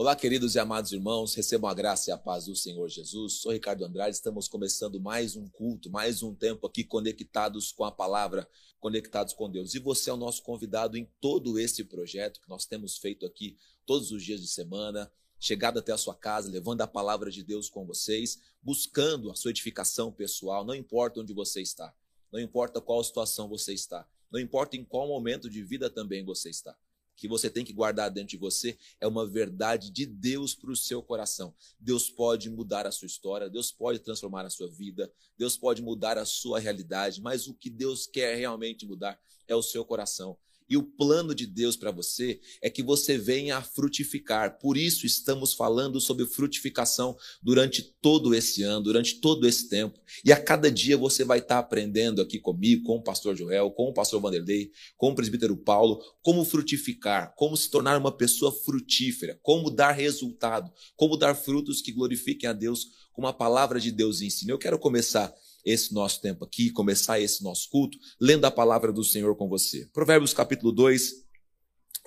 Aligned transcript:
Olá, 0.00 0.14
queridos 0.14 0.54
e 0.54 0.60
amados 0.60 0.92
irmãos, 0.92 1.34
recebam 1.34 1.68
a 1.68 1.74
graça 1.74 2.08
e 2.08 2.12
a 2.12 2.16
paz 2.16 2.44
do 2.44 2.54
Senhor 2.54 2.88
Jesus. 2.88 3.40
Sou 3.40 3.50
Ricardo 3.50 3.84
Andrade, 3.84 4.14
estamos 4.14 4.46
começando 4.46 5.00
mais 5.00 5.34
um 5.34 5.48
culto, 5.48 5.90
mais 5.90 6.22
um 6.22 6.32
tempo 6.32 6.68
aqui 6.68 6.84
conectados 6.84 7.72
com 7.72 7.82
a 7.84 7.90
palavra, 7.90 8.48
conectados 8.78 9.34
com 9.34 9.50
Deus. 9.50 9.74
E 9.74 9.80
você 9.80 10.08
é 10.08 10.12
o 10.12 10.16
nosso 10.16 10.40
convidado 10.44 10.96
em 10.96 11.04
todo 11.20 11.58
esse 11.58 11.82
projeto 11.82 12.40
que 12.40 12.48
nós 12.48 12.64
temos 12.64 12.96
feito 12.96 13.26
aqui 13.26 13.56
todos 13.84 14.12
os 14.12 14.22
dias 14.22 14.40
de 14.40 14.46
semana, 14.46 15.10
chegado 15.36 15.80
até 15.80 15.90
a 15.90 15.98
sua 15.98 16.14
casa, 16.14 16.48
levando 16.48 16.82
a 16.82 16.86
palavra 16.86 17.28
de 17.28 17.42
Deus 17.42 17.68
com 17.68 17.84
vocês, 17.84 18.38
buscando 18.62 19.32
a 19.32 19.34
sua 19.34 19.50
edificação 19.50 20.12
pessoal, 20.12 20.64
não 20.64 20.76
importa 20.76 21.18
onde 21.18 21.32
você 21.32 21.60
está, 21.60 21.92
não 22.30 22.38
importa 22.38 22.80
qual 22.80 23.02
situação 23.02 23.48
você 23.48 23.74
está, 23.74 24.08
não 24.30 24.38
importa 24.38 24.76
em 24.76 24.84
qual 24.84 25.08
momento 25.08 25.50
de 25.50 25.60
vida 25.64 25.90
também 25.90 26.24
você 26.24 26.50
está 26.50 26.78
que 27.18 27.26
você 27.26 27.50
tem 27.50 27.64
que 27.64 27.72
guardar 27.72 28.10
dentro 28.10 28.30
de 28.30 28.36
você 28.36 28.78
é 29.00 29.06
uma 29.06 29.26
verdade 29.26 29.90
de 29.90 30.06
Deus 30.06 30.54
para 30.54 30.70
o 30.70 30.76
seu 30.76 31.02
coração. 31.02 31.52
Deus 31.78 32.08
pode 32.08 32.48
mudar 32.48 32.86
a 32.86 32.92
sua 32.92 33.06
história, 33.06 33.50
Deus 33.50 33.72
pode 33.72 33.98
transformar 33.98 34.46
a 34.46 34.50
sua 34.50 34.70
vida, 34.70 35.12
Deus 35.36 35.56
pode 35.56 35.82
mudar 35.82 36.16
a 36.16 36.24
sua 36.24 36.60
realidade, 36.60 37.20
mas 37.20 37.48
o 37.48 37.54
que 37.54 37.68
Deus 37.68 38.06
quer 38.06 38.36
realmente 38.36 38.86
mudar 38.86 39.20
é 39.48 39.56
o 39.56 39.62
seu 39.62 39.84
coração. 39.84 40.38
E 40.68 40.76
o 40.76 40.82
plano 40.82 41.34
de 41.34 41.46
Deus 41.46 41.76
para 41.76 41.90
você 41.90 42.40
é 42.60 42.68
que 42.68 42.82
você 42.82 43.16
venha 43.16 43.56
a 43.56 43.62
frutificar. 43.62 44.58
Por 44.58 44.76
isso 44.76 45.06
estamos 45.06 45.54
falando 45.54 46.00
sobre 46.00 46.26
frutificação 46.26 47.16
durante 47.42 47.82
todo 47.82 48.34
esse 48.34 48.62
ano, 48.62 48.82
durante 48.82 49.20
todo 49.20 49.46
esse 49.46 49.68
tempo. 49.68 49.98
E 50.24 50.32
a 50.32 50.40
cada 50.40 50.70
dia 50.70 50.96
você 50.96 51.24
vai 51.24 51.38
estar 51.38 51.58
aprendendo 51.58 52.20
aqui 52.20 52.38
comigo, 52.38 52.84
com 52.84 52.96
o 52.96 53.02
pastor 53.02 53.36
Joel, 53.36 53.70
com 53.70 53.88
o 53.88 53.94
pastor 53.94 54.20
Vanderlei, 54.20 54.70
com 54.96 55.10
o 55.10 55.14
presbítero 55.14 55.56
Paulo, 55.56 56.02
como 56.22 56.44
frutificar, 56.44 57.34
como 57.36 57.56
se 57.56 57.70
tornar 57.70 57.98
uma 57.98 58.12
pessoa 58.12 58.52
frutífera, 58.52 59.38
como 59.42 59.70
dar 59.70 59.92
resultado, 59.92 60.70
como 60.96 61.16
dar 61.16 61.34
frutos 61.34 61.80
que 61.80 61.92
glorifiquem 61.92 62.48
a 62.48 62.52
Deus, 62.52 62.86
como 63.12 63.26
a 63.26 63.32
palavra 63.32 63.80
de 63.80 63.90
Deus 63.90 64.20
ensina. 64.20 64.52
Eu 64.52 64.58
quero 64.58 64.78
começar 64.78 65.34
esse 65.64 65.92
nosso 65.92 66.20
tempo 66.20 66.44
aqui, 66.44 66.70
começar 66.70 67.20
esse 67.20 67.42
nosso 67.42 67.68
culto, 67.68 67.98
lendo 68.20 68.44
a 68.44 68.50
palavra 68.50 68.92
do 68.92 69.04
Senhor 69.04 69.36
com 69.36 69.48
você. 69.48 69.86
Provérbios 69.92 70.32
capítulo 70.32 70.72
2, 70.72 71.12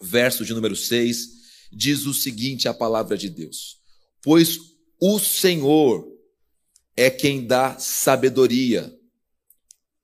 verso 0.01 0.45
de 0.45 0.53
número 0.53 0.75
6, 0.75 1.27
diz 1.71 2.05
o 2.05 2.13
seguinte 2.13 2.67
a 2.67 2.73
palavra 2.73 3.17
de 3.17 3.29
Deus: 3.29 3.77
Pois 4.21 4.57
o 4.99 5.19
Senhor 5.19 6.07
é 6.95 7.09
quem 7.09 7.45
dá 7.45 7.77
sabedoria, 7.79 8.93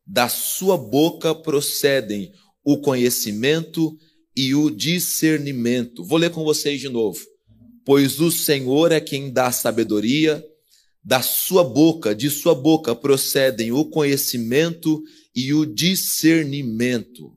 da 0.05 0.29
sua 0.29 0.77
boca 0.77 1.35
procedem 1.35 2.31
o 2.63 2.79
conhecimento 2.79 3.97
e 4.35 4.55
o 4.55 4.69
discernimento. 4.69 6.03
Vou 6.03 6.17
ler 6.17 6.31
com 6.31 6.43
vocês 6.43 6.79
de 6.79 6.87
novo. 6.87 7.19
Pois 7.85 8.19
o 8.19 8.31
Senhor 8.31 8.91
é 8.91 8.99
quem 8.99 9.31
dá 9.31 9.51
sabedoria, 9.51 10.43
da 11.07 11.21
sua 11.21 11.63
boca, 11.63 12.13
de 12.13 12.29
sua 12.29 12.53
boca 12.53 12.93
procedem 12.93 13.71
o 13.71 13.85
conhecimento 13.85 15.01
e 15.33 15.53
o 15.53 15.65
discernimento. 15.65 17.33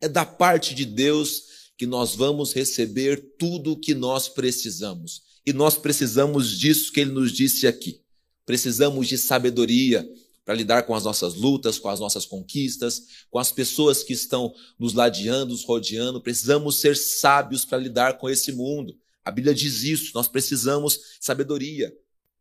É 0.00 0.08
da 0.08 0.26
parte 0.26 0.74
de 0.74 0.84
Deus 0.84 1.44
que 1.76 1.86
nós 1.86 2.16
vamos 2.16 2.52
receber 2.52 3.34
tudo 3.38 3.70
o 3.70 3.78
que 3.78 3.94
nós 3.94 4.28
precisamos. 4.28 5.22
E 5.46 5.52
nós 5.52 5.78
precisamos 5.78 6.58
disso 6.58 6.92
que 6.92 6.98
ele 6.98 7.12
nos 7.12 7.30
disse 7.30 7.68
aqui. 7.68 8.00
Precisamos 8.44 9.06
de 9.06 9.16
sabedoria 9.16 10.04
para 10.44 10.56
lidar 10.56 10.82
com 10.82 10.92
as 10.92 11.04
nossas 11.04 11.34
lutas, 11.34 11.78
com 11.78 11.88
as 11.88 12.00
nossas 12.00 12.26
conquistas, 12.26 13.00
com 13.30 13.38
as 13.38 13.52
pessoas 13.52 14.02
que 14.02 14.12
estão 14.12 14.52
nos 14.76 14.92
ladeando, 14.92 15.52
nos 15.52 15.62
rodeando. 15.62 16.20
Precisamos 16.20 16.80
ser 16.80 16.96
sábios 16.96 17.64
para 17.64 17.78
lidar 17.78 18.18
com 18.18 18.28
esse 18.28 18.50
mundo. 18.50 18.98
A 19.24 19.30
Bíblia 19.30 19.54
diz 19.54 19.84
isso, 19.84 20.10
nós 20.16 20.26
precisamos 20.26 20.98
sabedoria. 21.20 21.94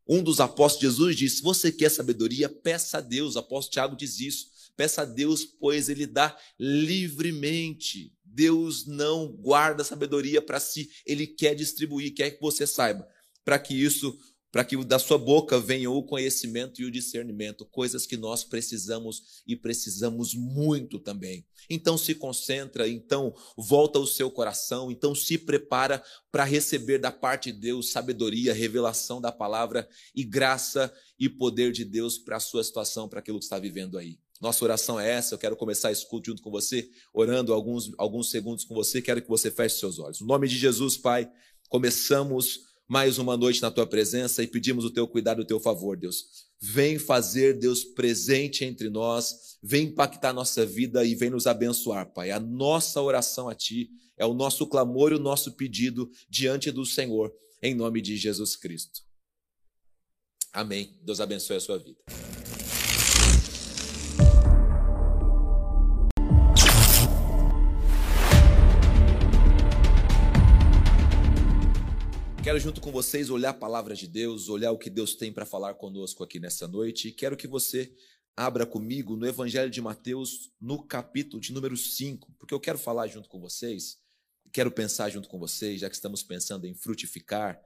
Um 0.07 0.23
dos 0.23 0.39
apóstolos 0.39 0.79
de 0.79 0.85
Jesus 0.85 1.15
disse: 1.15 1.41
Você 1.41 1.71
quer 1.71 1.89
sabedoria? 1.89 2.47
Peça 2.47 2.99
a 2.99 3.01
Deus. 3.01 3.35
O 3.35 3.39
apóstolo 3.39 3.73
Tiago 3.73 3.95
diz 3.95 4.19
isso. 4.19 4.47
Peça 4.75 5.01
a 5.01 5.05
Deus, 5.05 5.43
pois 5.43 5.89
ele 5.89 6.05
dá 6.05 6.37
livremente. 6.59 8.13
Deus 8.23 8.85
não 8.85 9.27
guarda 9.27 9.83
sabedoria 9.83 10.39
para 10.41 10.59
si, 10.59 10.91
ele 11.03 11.25
quer 11.25 11.55
distribuir, 11.55 12.13
quer 12.13 12.29
que 12.29 12.41
você 12.41 12.67
saiba, 12.67 13.07
para 13.43 13.57
que 13.57 13.73
isso 13.73 14.15
para 14.51 14.63
que 14.63 14.77
da 14.85 14.97
sua 14.97 15.17
boca 15.17 15.59
venha 15.59 15.89
o 15.91 16.03
conhecimento 16.03 16.81
e 16.81 16.85
o 16.85 16.91
discernimento, 16.91 17.65
coisas 17.65 18.05
que 18.05 18.17
nós 18.17 18.43
precisamos 18.43 19.43
e 19.45 19.55
precisamos 19.55 20.33
muito 20.33 20.99
também. 20.99 21.45
Então 21.69 21.97
se 21.97 22.15
concentra, 22.15 22.87
então 22.87 23.33
volta 23.57 23.99
o 23.99 24.07
seu 24.07 24.31
coração, 24.31 24.91
então 24.91 25.13
se 25.13 25.37
prepara 25.37 26.03
para 26.31 26.43
receber 26.43 26.97
da 26.97 27.11
parte 27.11 27.51
de 27.51 27.59
Deus 27.59 27.91
sabedoria, 27.91 28.53
revelação 28.53 29.19
da 29.19 29.31
palavra 29.31 29.87
e 30.15 30.23
graça 30.23 30.93
e 31.19 31.27
poder 31.27 31.71
de 31.71 31.83
Deus 31.83 32.17
para 32.17 32.37
a 32.37 32.39
sua 32.39 32.63
situação, 32.63 33.09
para 33.09 33.19
aquilo 33.19 33.39
que 33.39 33.45
está 33.45 33.59
vivendo 33.59 33.97
aí. 33.97 34.17
Nossa 34.39 34.63
oração 34.63 34.99
é 34.99 35.09
essa. 35.09 35.33
Eu 35.33 35.39
quero 35.39 35.55
começar 35.55 35.91
escuta 35.91 36.27
junto 36.27 36.41
com 36.41 36.51
você, 36.51 36.89
orando 37.13 37.53
alguns, 37.53 37.91
alguns 37.97 38.29
segundos 38.29 38.63
com 38.63 38.75
você. 38.75 39.01
Quero 39.01 39.21
que 39.21 39.27
você 39.27 39.49
feche 39.49 39.79
seus 39.79 39.97
olhos. 39.99 40.21
No 40.21 40.27
nome 40.27 40.47
de 40.47 40.57
Jesus, 40.57 40.95
Pai, 40.95 41.29
começamos 41.69 42.66
mais 42.87 43.17
uma 43.17 43.35
noite 43.35 43.61
na 43.61 43.69
tua 43.69 43.85
presença 43.85 44.41
e 44.41 44.47
pedimos 44.47 44.85
o 44.85 44.91
teu 44.91 45.07
cuidado 45.07 45.41
o 45.41 45.45
teu 45.45 45.59
favor, 45.59 45.97
Deus. 45.97 46.47
Vem 46.59 46.97
fazer, 46.97 47.59
Deus, 47.59 47.83
presente 47.83 48.63
entre 48.63 48.89
nós, 48.89 49.57
vem 49.61 49.87
impactar 49.87 50.33
nossa 50.33 50.65
vida 50.65 51.03
e 51.03 51.13
vem 51.13 51.29
nos 51.29 51.45
abençoar, 51.45 52.11
Pai. 52.13 52.31
A 52.31 52.39
nossa 52.39 53.01
oração 53.01 53.49
a 53.49 53.53
Ti 53.53 53.89
é 54.15 54.25
o 54.25 54.33
nosso 54.33 54.65
clamor 54.65 55.11
e 55.11 55.15
o 55.15 55.19
nosso 55.19 55.53
pedido 55.53 56.09
diante 56.29 56.71
do 56.71 56.85
Senhor, 56.85 57.31
em 57.61 57.75
nome 57.75 58.01
de 58.01 58.15
Jesus 58.15 58.55
Cristo. 58.55 59.01
Amém. 60.51 60.97
Deus 61.03 61.19
abençoe 61.19 61.57
a 61.57 61.59
sua 61.59 61.77
vida. 61.77 61.99
Quero, 72.47 72.61
junto 72.61 72.79
com 72.79 72.93
vocês, 72.93 73.29
olhar 73.29 73.49
a 73.49 73.53
palavra 73.53 73.93
de 73.93 74.07
Deus, 74.07 74.47
olhar 74.47 74.71
o 74.71 74.77
que 74.77 74.89
Deus 74.89 75.15
tem 75.15 75.33
para 75.33 75.45
falar 75.45 75.73
conosco 75.73 76.23
aqui 76.23 76.39
nessa 76.39 76.65
noite. 76.65 77.09
E 77.09 77.11
quero 77.11 77.35
que 77.35 77.45
você 77.45 77.93
abra 78.37 78.65
comigo 78.65 79.17
no 79.17 79.27
Evangelho 79.27 79.69
de 79.69 79.81
Mateus, 79.81 80.49
no 80.57 80.81
capítulo 80.81 81.41
de 81.41 81.51
número 81.51 81.75
5, 81.75 82.33
porque 82.39 82.53
eu 82.53 82.59
quero 82.61 82.77
falar 82.77 83.07
junto 83.07 83.27
com 83.27 83.37
vocês, 83.37 83.97
quero 84.53 84.71
pensar 84.71 85.09
junto 85.09 85.27
com 85.27 85.37
vocês, 85.37 85.81
já 85.81 85.89
que 85.89 85.95
estamos 85.95 86.23
pensando 86.23 86.65
em 86.65 86.73
frutificar, 86.73 87.61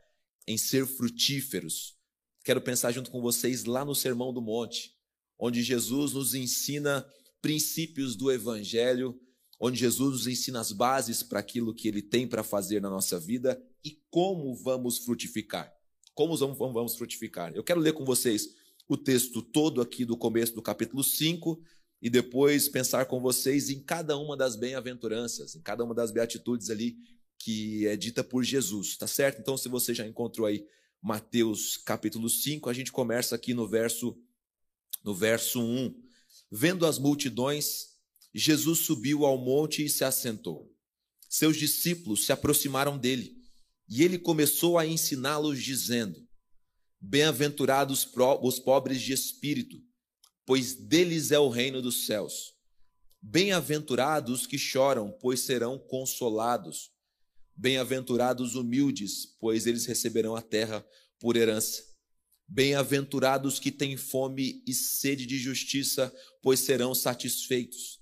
em 0.47 0.58
ser 0.58 0.88
frutíferos. 0.88 1.96
Quero 2.44 2.59
pensar 2.59 2.91
junto 2.91 3.12
com 3.12 3.22
vocês 3.22 3.66
lá 3.66 3.86
no 3.86 3.94
Sermão 3.94 4.34
do 4.34 4.41
Monte, 4.41 4.96
onde 5.38 5.62
Jesus 5.62 6.14
nos 6.14 6.34
ensina 6.34 7.08
princípios 7.40 8.16
do 8.16 8.31
Evangelho 8.31 9.16
onde 9.64 9.80
Jesus 9.80 10.12
nos 10.12 10.28
ensina 10.28 10.59
as 10.59 10.72
bases 10.72 11.22
para 11.22 11.40
aquilo 11.40 11.72
que 11.72 11.88
ele 11.88 12.02
tem 12.02 12.28
para 12.28 12.41
fazer 12.41 12.81
na 12.81 12.90
nossa 12.90 13.20
vida 13.20 13.62
e 13.84 14.00
como 14.09 14.56
vamos 14.56 15.00
frutificar. 15.00 15.74
Como 16.14 16.36
vamos 16.38 16.96
frutificar? 16.96 17.53
Eu 17.56 17.64
quero 17.64 17.80
ler 17.80 17.94
com 17.94 18.06
vocês 18.06 18.50
o 18.88 18.97
texto 18.97 19.42
todo 19.42 19.81
aqui 19.81 20.03
do 20.03 20.18
começo 20.18 20.53
do 20.53 20.62
capítulo 20.62 21.03
5 21.03 21.62
e 22.02 22.09
depois 22.09 22.68
pensar 22.68 23.06
com 23.06 23.22
vocês 23.22 23.70
em 23.70 23.80
cada 23.80 24.18
uma 24.18 24.36
das 24.36 24.56
bem-aventuranças, 24.56 25.56
em 25.56 25.62
cada 25.62 25.84
uma 25.84 25.96
das 25.96 26.12
beatitudes 26.12 26.70
ali 26.70 26.97
que 27.38 27.88
é 27.88 27.96
dita 27.96 28.24
por 28.24 28.44
Jesus, 28.44 28.97
tá 28.97 29.08
certo? 29.08 29.40
Então, 29.40 29.58
se 29.58 29.68
você 29.68 29.94
já 29.94 30.06
encontrou 30.06 30.46
aí 30.46 30.66
Mateus 31.02 31.78
capítulo 31.78 32.30
5, 32.30 32.70
a 32.70 32.74
gente 32.74 32.91
começa 32.91 33.34
aqui 33.34 33.53
no 33.53 33.68
verso 33.68 34.16
no 35.03 35.16
verso 35.16 35.59
1. 35.59 35.96
Vendo 36.52 36.85
as 36.85 37.00
multidões, 37.00 37.96
Jesus 38.34 38.79
subiu 38.79 39.26
ao 39.26 39.38
monte 39.38 39.84
e 39.84 39.90
se 39.90 40.03
assentou. 40.03 40.72
Seus 41.28 41.58
discípulos 41.58 42.26
se 42.26 42.32
aproximaram 42.32 42.97
dele 42.97 43.41
e 43.91 44.03
ele 44.03 44.17
começou 44.17 44.78
a 44.78 44.88
ensiná-los, 44.88 45.61
dizendo: 45.61 46.26
Bem-aventurados 46.97 48.08
os 48.41 48.58
pobres 48.58 49.02
de 49.02 49.11
espírito, 49.11 49.84
pois 50.46 50.73
deles 50.73 51.29
é 51.32 51.38
o 51.38 51.49
reino 51.49 51.82
dos 51.82 52.05
céus. 52.05 52.53
Bem-aventurados 53.22 54.41
os 54.41 54.47
que 54.47 54.58
choram, 54.58 55.11
pois 55.20 55.41
serão 55.41 55.78
consolados. 55.78 56.90
Bem-aventurados 57.53 58.52
os 58.52 58.55
humildes, 58.55 59.26
pois 59.38 59.67
eles 59.67 59.85
receberão 59.85 60.38
a 60.38 60.41
terra 60.41 60.88
por 61.20 61.35
herança. 61.35 61.84
Bem-aventurados 62.47 63.59
que 63.59 63.72
têm 63.72 63.97
fome 63.97 64.64
e 64.66 64.73
sede 64.73 65.26
de 65.26 65.38
justiça, 65.38 66.14
pois 66.41 66.61
serão 66.61 66.96
satisfeitos. 66.96 67.99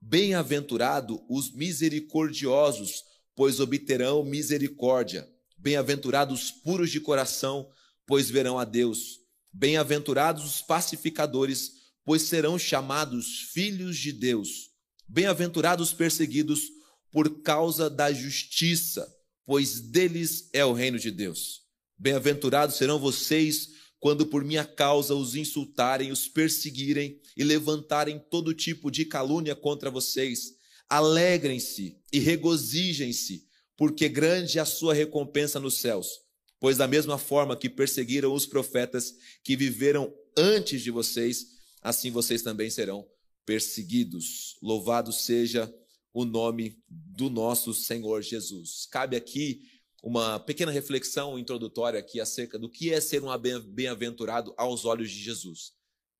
Bem-aventurado 0.00 1.24
os 1.30 1.50
misericordiosos, 1.50 3.09
pois 3.40 3.58
obterão 3.58 4.22
misericórdia. 4.22 5.26
Bem-aventurados 5.56 6.50
puros 6.50 6.90
de 6.90 7.00
coração, 7.00 7.70
pois 8.06 8.28
verão 8.28 8.58
a 8.58 8.66
Deus. 8.66 9.18
Bem-aventurados 9.50 10.44
os 10.44 10.60
pacificadores, 10.60 11.72
pois 12.04 12.20
serão 12.20 12.58
chamados 12.58 13.48
filhos 13.50 13.96
de 13.96 14.12
Deus. 14.12 14.68
Bem-aventurados 15.08 15.94
perseguidos 15.94 16.64
por 17.10 17.40
causa 17.40 17.88
da 17.88 18.12
justiça, 18.12 19.10
pois 19.46 19.80
deles 19.80 20.50
é 20.52 20.62
o 20.62 20.74
reino 20.74 20.98
de 20.98 21.10
Deus. 21.10 21.62
Bem-aventurados 21.96 22.76
serão 22.76 22.98
vocês 22.98 23.70
quando 23.98 24.26
por 24.26 24.44
minha 24.44 24.66
causa 24.66 25.14
os 25.14 25.34
insultarem, 25.34 26.12
os 26.12 26.28
perseguirem 26.28 27.18
e 27.34 27.42
levantarem 27.42 28.22
todo 28.30 28.52
tipo 28.52 28.90
de 28.90 29.06
calúnia 29.06 29.56
contra 29.56 29.90
vocês. 29.90 30.59
Alegrem-se 30.90 31.96
e 32.12 32.18
regozijem-se, 32.18 33.46
porque 33.76 34.08
grande 34.08 34.58
é 34.58 34.60
a 34.60 34.64
sua 34.66 34.92
recompensa 34.92 35.60
nos 35.60 35.78
céus. 35.78 36.20
Pois 36.58 36.76
da 36.76 36.88
mesma 36.88 37.16
forma 37.16 37.56
que 37.56 37.70
perseguiram 37.70 38.34
os 38.34 38.44
profetas 38.44 39.14
que 39.44 39.56
viveram 39.56 40.12
antes 40.36 40.82
de 40.82 40.90
vocês, 40.90 41.46
assim 41.80 42.10
vocês 42.10 42.42
também 42.42 42.68
serão 42.68 43.08
perseguidos. 43.46 44.56
Louvado 44.60 45.12
seja 45.12 45.72
o 46.12 46.24
nome 46.24 46.76
do 46.88 47.30
nosso 47.30 47.72
Senhor 47.72 48.20
Jesus. 48.20 48.86
Cabe 48.90 49.16
aqui 49.16 49.62
uma 50.02 50.40
pequena 50.40 50.72
reflexão 50.72 51.38
introdutória 51.38 52.00
aqui 52.00 52.20
acerca 52.20 52.58
do 52.58 52.68
que 52.68 52.92
é 52.92 53.00
ser 53.00 53.22
um 53.22 53.28
bem-aventurado 53.68 54.52
aos 54.56 54.84
olhos 54.84 55.10
de 55.10 55.22
Jesus. 55.22 55.72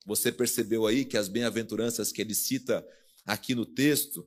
Você 0.07 0.31
percebeu 0.31 0.87
aí 0.87 1.05
que 1.05 1.17
as 1.17 1.29
bem-aventuranças 1.29 2.13
que 2.13 2.21
ele 2.23 2.35
cita 2.35 2.87
aqui 3.27 3.55
no 3.55 3.67
texto 3.67 4.27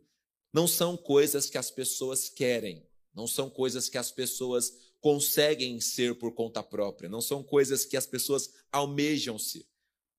não 0.54 0.68
são 0.68 0.96
coisas 0.96 1.50
que 1.50 1.58
as 1.58 1.72
pessoas 1.72 2.30
querem, 2.30 2.86
não 3.14 3.26
são 3.28 3.50
coisas 3.50 3.90
que 3.90 3.98
as 3.98 4.12
pessoas 4.12 4.72
conseguem 5.02 5.82
ser 5.82 6.16
por 6.16 6.34
conta 6.34 6.62
própria, 6.62 7.10
não 7.10 7.22
são 7.22 7.44
coisas 7.44 7.84
que 7.84 7.98
as 7.98 8.06
pessoas 8.06 8.50
almejam 8.72 9.38
ser. 9.38 9.66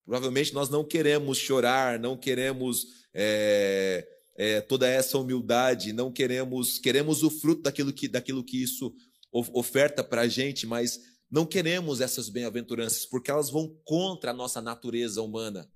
Provavelmente 0.04 0.52
nós 0.52 0.68
não 0.68 0.84
queremos 0.84 1.38
chorar, 1.38 1.98
não 1.98 2.16
queremos 2.16 2.88
é, 3.14 4.06
é, 4.36 4.60
toda 4.60 4.86
essa 4.86 5.16
humildade, 5.16 5.92
não 5.92 6.12
queremos, 6.12 6.78
queremos 6.78 7.22
o 7.22 7.30
fruto 7.30 7.62
daquilo 7.62 7.92
que, 7.92 8.08
daquilo 8.08 8.44
que 8.44 8.62
isso 8.62 8.94
oferta 9.32 10.04
para 10.04 10.22
a 10.22 10.28
gente, 10.28 10.66
mas 10.66 11.00
não 11.30 11.46
queremos 11.46 12.00
essas 12.00 12.28
bem-aventuranças, 12.28 13.06
porque 13.06 13.30
elas 13.30 13.50
vão 13.50 13.74
contra 13.84 14.30
a 14.30 14.34
nossa 14.34 14.60
natureza 14.60 15.22
humana. 15.22 15.68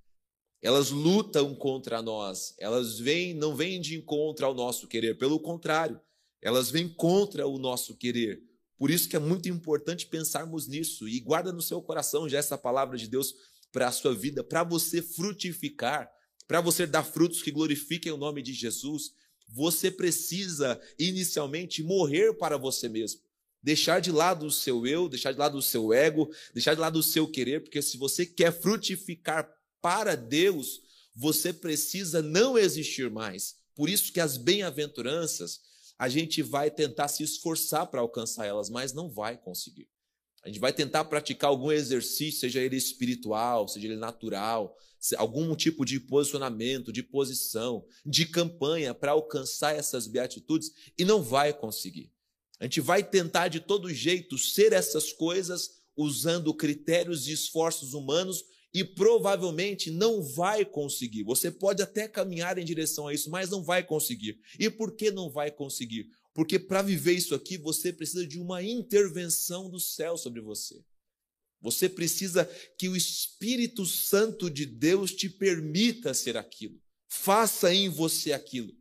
Elas 0.60 0.90
lutam 0.90 1.54
contra 1.54 2.02
nós, 2.02 2.54
elas 2.58 2.98
vêm, 2.98 3.32
não 3.32 3.54
vêm 3.54 3.80
de 3.80 3.96
encontro 3.96 4.44
ao 4.44 4.54
nosso 4.54 4.88
querer, 4.88 5.16
pelo 5.16 5.38
contrário, 5.38 6.00
elas 6.42 6.70
vêm 6.70 6.88
contra 6.88 7.46
o 7.46 7.58
nosso 7.58 7.96
querer. 7.96 8.42
Por 8.76 8.90
isso 8.90 9.08
que 9.08 9.16
é 9.16 9.20
muito 9.20 9.48
importante 9.48 10.06
pensarmos 10.06 10.66
nisso 10.66 11.08
e 11.08 11.18
guarda 11.20 11.52
no 11.52 11.62
seu 11.62 11.82
coração 11.82 12.28
já 12.28 12.38
essa 12.38 12.56
palavra 12.56 12.96
de 12.96 13.08
Deus 13.08 13.34
para 13.72 13.88
a 13.88 13.92
sua 13.92 14.14
vida, 14.14 14.42
para 14.42 14.64
você 14.64 15.02
frutificar, 15.02 16.10
para 16.46 16.60
você 16.60 16.86
dar 16.86 17.04
frutos 17.04 17.42
que 17.42 17.50
glorifiquem 17.50 18.12
o 18.12 18.16
nome 18.16 18.40
de 18.40 18.52
Jesus. 18.52 19.12
Você 19.48 19.90
precisa 19.90 20.80
inicialmente 20.98 21.82
morrer 21.82 22.34
para 22.34 22.56
você 22.56 22.88
mesmo. 22.88 23.20
Deixar 23.60 24.00
de 24.00 24.12
lado 24.12 24.46
o 24.46 24.50
seu 24.50 24.86
eu, 24.86 25.08
deixar 25.08 25.32
de 25.32 25.38
lado 25.38 25.58
o 25.58 25.62
seu 25.62 25.92
ego, 25.92 26.30
deixar 26.54 26.74
de 26.74 26.80
lado 26.80 26.98
o 26.98 27.02
seu 27.02 27.28
querer, 27.28 27.62
porque 27.62 27.82
se 27.82 27.96
você 27.96 28.24
quer 28.24 28.52
frutificar 28.52 29.48
para 29.80 30.14
Deus, 30.14 30.80
você 31.14 31.52
precisa 31.52 32.22
não 32.22 32.56
existir 32.56 33.10
mais. 33.10 33.56
Por 33.74 33.88
isso 33.88 34.12
que 34.12 34.20
as 34.20 34.36
bem-aventuranças, 34.36 35.60
a 35.98 36.08
gente 36.08 36.42
vai 36.42 36.70
tentar 36.70 37.08
se 37.08 37.22
esforçar 37.22 37.86
para 37.86 38.00
alcançar 38.00 38.46
elas, 38.46 38.70
mas 38.70 38.92
não 38.92 39.08
vai 39.08 39.36
conseguir. 39.36 39.88
A 40.44 40.48
gente 40.48 40.60
vai 40.60 40.72
tentar 40.72 41.04
praticar 41.04 41.50
algum 41.50 41.72
exercício, 41.72 42.40
seja 42.40 42.60
ele 42.60 42.76
espiritual, 42.76 43.66
seja 43.66 43.86
ele 43.86 43.96
natural, 43.96 44.76
algum 45.16 45.54
tipo 45.54 45.84
de 45.84 45.98
posicionamento, 46.00 46.92
de 46.92 47.02
posição, 47.02 47.84
de 48.04 48.26
campanha 48.26 48.94
para 48.94 49.12
alcançar 49.12 49.74
essas 49.74 50.06
beatitudes 50.06 50.72
e 50.96 51.04
não 51.04 51.22
vai 51.22 51.52
conseguir. 51.52 52.12
A 52.60 52.64
gente 52.64 52.80
vai 52.80 53.02
tentar 53.02 53.48
de 53.48 53.60
todo 53.60 53.92
jeito 53.92 54.36
ser 54.38 54.72
essas 54.72 55.12
coisas 55.12 55.78
usando 55.96 56.54
critérios 56.54 57.26
e 57.26 57.32
esforços 57.32 57.92
humanos 57.92 58.44
e 58.72 58.84
provavelmente 58.84 59.90
não 59.90 60.22
vai 60.22 60.64
conseguir. 60.64 61.22
Você 61.24 61.50
pode 61.50 61.82
até 61.82 62.06
caminhar 62.06 62.58
em 62.58 62.64
direção 62.64 63.08
a 63.08 63.14
isso, 63.14 63.30
mas 63.30 63.50
não 63.50 63.62
vai 63.62 63.82
conseguir. 63.82 64.38
E 64.58 64.68
por 64.70 64.94
que 64.94 65.10
não 65.10 65.30
vai 65.30 65.50
conseguir? 65.50 66.08
Porque 66.34 66.58
para 66.58 66.82
viver 66.82 67.14
isso 67.14 67.34
aqui, 67.34 67.56
você 67.56 67.92
precisa 67.92 68.26
de 68.26 68.38
uma 68.38 68.62
intervenção 68.62 69.68
do 69.68 69.80
céu 69.80 70.16
sobre 70.16 70.40
você. 70.40 70.80
Você 71.60 71.88
precisa 71.88 72.44
que 72.78 72.88
o 72.88 72.94
Espírito 72.94 73.84
Santo 73.84 74.48
de 74.48 74.64
Deus 74.64 75.12
te 75.12 75.28
permita 75.28 76.14
ser 76.14 76.36
aquilo. 76.36 76.80
Faça 77.08 77.74
em 77.74 77.88
você 77.88 78.32
aquilo. 78.32 78.72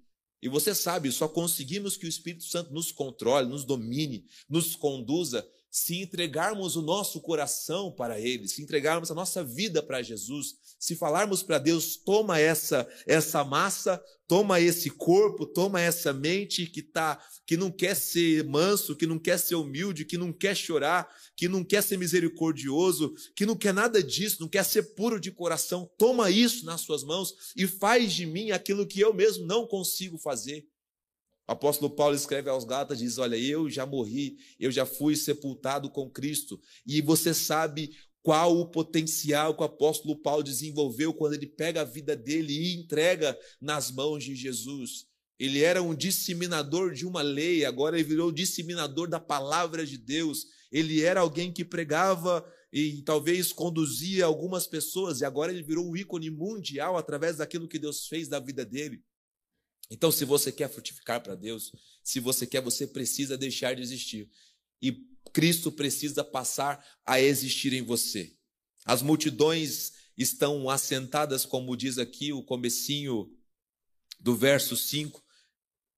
E 0.41 0.47
você 0.47 0.75
sabe, 0.75 1.11
só 1.11 1.27
conseguimos 1.27 1.97
que 1.97 2.05
o 2.05 2.09
Espírito 2.09 2.43
Santo 2.43 2.71
nos 2.71 2.91
controle, 2.91 3.49
nos 3.49 3.65
domine, 3.65 4.25
nos 4.47 4.75
conduza, 4.75 5.47
se 5.69 6.01
entregarmos 6.01 6.75
o 6.75 6.81
nosso 6.81 7.21
coração 7.21 7.91
para 7.91 8.19
Ele, 8.19 8.47
se 8.47 8.61
entregarmos 8.61 9.11
a 9.11 9.15
nossa 9.15 9.43
vida 9.43 9.83
para 9.83 10.01
Jesus, 10.01 10.55
se 10.79 10.95
falarmos 10.95 11.43
para 11.43 11.59
Deus, 11.59 11.97
toma 11.97 12.39
essa 12.39 12.87
essa 13.05 13.43
massa, 13.43 14.01
toma 14.27 14.59
esse 14.59 14.89
corpo, 14.89 15.45
toma 15.45 15.81
essa 15.81 16.13
mente 16.13 16.65
que 16.67 16.81
tá, 16.81 17.19
que 17.45 17.55
não 17.55 17.71
quer 17.71 17.95
ser 17.95 18.43
manso, 18.43 18.95
que 18.95 19.07
não 19.07 19.17
quer 19.17 19.37
ser 19.37 19.55
humilde, 19.55 20.05
que 20.05 20.17
não 20.17 20.33
quer 20.33 20.55
chorar, 20.55 21.07
que 21.35 21.47
não 21.47 21.63
quer 21.63 21.81
ser 21.81 21.97
misericordioso, 21.97 23.13
que 23.35 23.45
não 23.45 23.55
quer 23.55 23.73
nada 23.73 24.03
disso, 24.03 24.37
não 24.41 24.49
quer 24.49 24.63
ser 24.63 24.95
puro 24.95 25.19
de 25.19 25.31
coração, 25.31 25.89
toma 25.97 26.29
isso 26.29 26.65
nas 26.65 26.81
suas 26.81 27.03
mãos 27.03 27.53
e 27.55 27.65
faz 27.65 28.13
de 28.13 28.25
mim 28.25 28.51
aquilo 28.51 28.85
que 28.85 28.99
eu 28.99 29.13
mesmo 29.13 29.45
não 29.45 29.65
consigo 29.65 30.17
fazer. 30.17 30.67
O 31.47 31.53
apóstolo 31.53 31.89
Paulo 31.89 32.13
escreve 32.13 32.49
aos 32.49 32.65
Gálatas, 32.65 32.99
diz: 32.99 33.17
Olha, 33.17 33.37
eu 33.37 33.69
já 33.69 33.85
morri, 33.85 34.37
eu 34.59 34.69
já 34.69 34.85
fui 34.85 35.15
sepultado 35.15 35.89
com 35.89 36.09
Cristo. 36.09 36.59
E 36.85 37.01
você 37.01 37.33
sabe 37.33 37.91
qual 38.21 38.57
o 38.57 38.69
potencial 38.69 39.55
que 39.55 39.61
o 39.61 39.65
apóstolo 39.65 40.21
Paulo 40.21 40.43
desenvolveu 40.43 41.13
quando 41.13 41.35
ele 41.35 41.47
pega 41.47 41.81
a 41.81 41.85
vida 41.85 42.13
dele 42.13 42.51
e 42.51 42.75
entrega 42.75 43.37
nas 43.61 43.89
mãos 43.89 44.25
de 44.25 44.35
Jesus. 44.35 45.05
Ele 45.39 45.61
era 45.61 45.81
um 45.81 45.95
disseminador 45.95 46.93
de 46.93 47.05
uma 47.05 47.21
lei, 47.21 47.63
agora 47.63 47.97
ele 47.97 48.07
virou 48.07 48.29
disseminador 48.29 49.07
da 49.07 49.19
palavra 49.19 49.85
de 49.85 49.97
Deus. 49.97 50.47
Ele 50.69 51.01
era 51.01 51.21
alguém 51.21 51.53
que 51.53 51.63
pregava 51.63 52.45
e 52.73 53.01
talvez 53.03 53.53
conduzia 53.53 54.25
algumas 54.25 54.67
pessoas, 54.67 55.21
e 55.21 55.25
agora 55.25 55.53
ele 55.53 55.63
virou 55.63 55.89
um 55.89 55.95
ícone 55.95 56.29
mundial 56.29 56.97
através 56.97 57.37
daquilo 57.37 57.67
que 57.67 57.79
Deus 57.79 58.07
fez 58.07 58.27
da 58.27 58.39
vida 58.39 58.65
dele. 58.65 59.01
Então, 59.89 60.11
se 60.11 60.25
você 60.25 60.51
quer 60.51 60.69
frutificar 60.69 61.21
para 61.21 61.35
Deus, 61.35 61.71
se 62.03 62.19
você 62.19 62.45
quer, 62.45 62.61
você 62.61 62.85
precisa 62.85 63.37
deixar 63.37 63.75
de 63.75 63.81
existir. 63.81 64.29
E 64.81 65.05
Cristo 65.33 65.71
precisa 65.71 66.23
passar 66.23 66.83
a 67.05 67.21
existir 67.21 67.73
em 67.73 67.81
você. 67.81 68.33
As 68.85 69.01
multidões 69.01 69.93
estão 70.17 70.69
assentadas, 70.69 71.45
como 71.45 71.75
diz 71.75 71.97
aqui 71.97 72.33
o 72.33 72.43
comecinho 72.43 73.29
do 74.19 74.35
verso 74.35 74.75
5. 74.75 75.23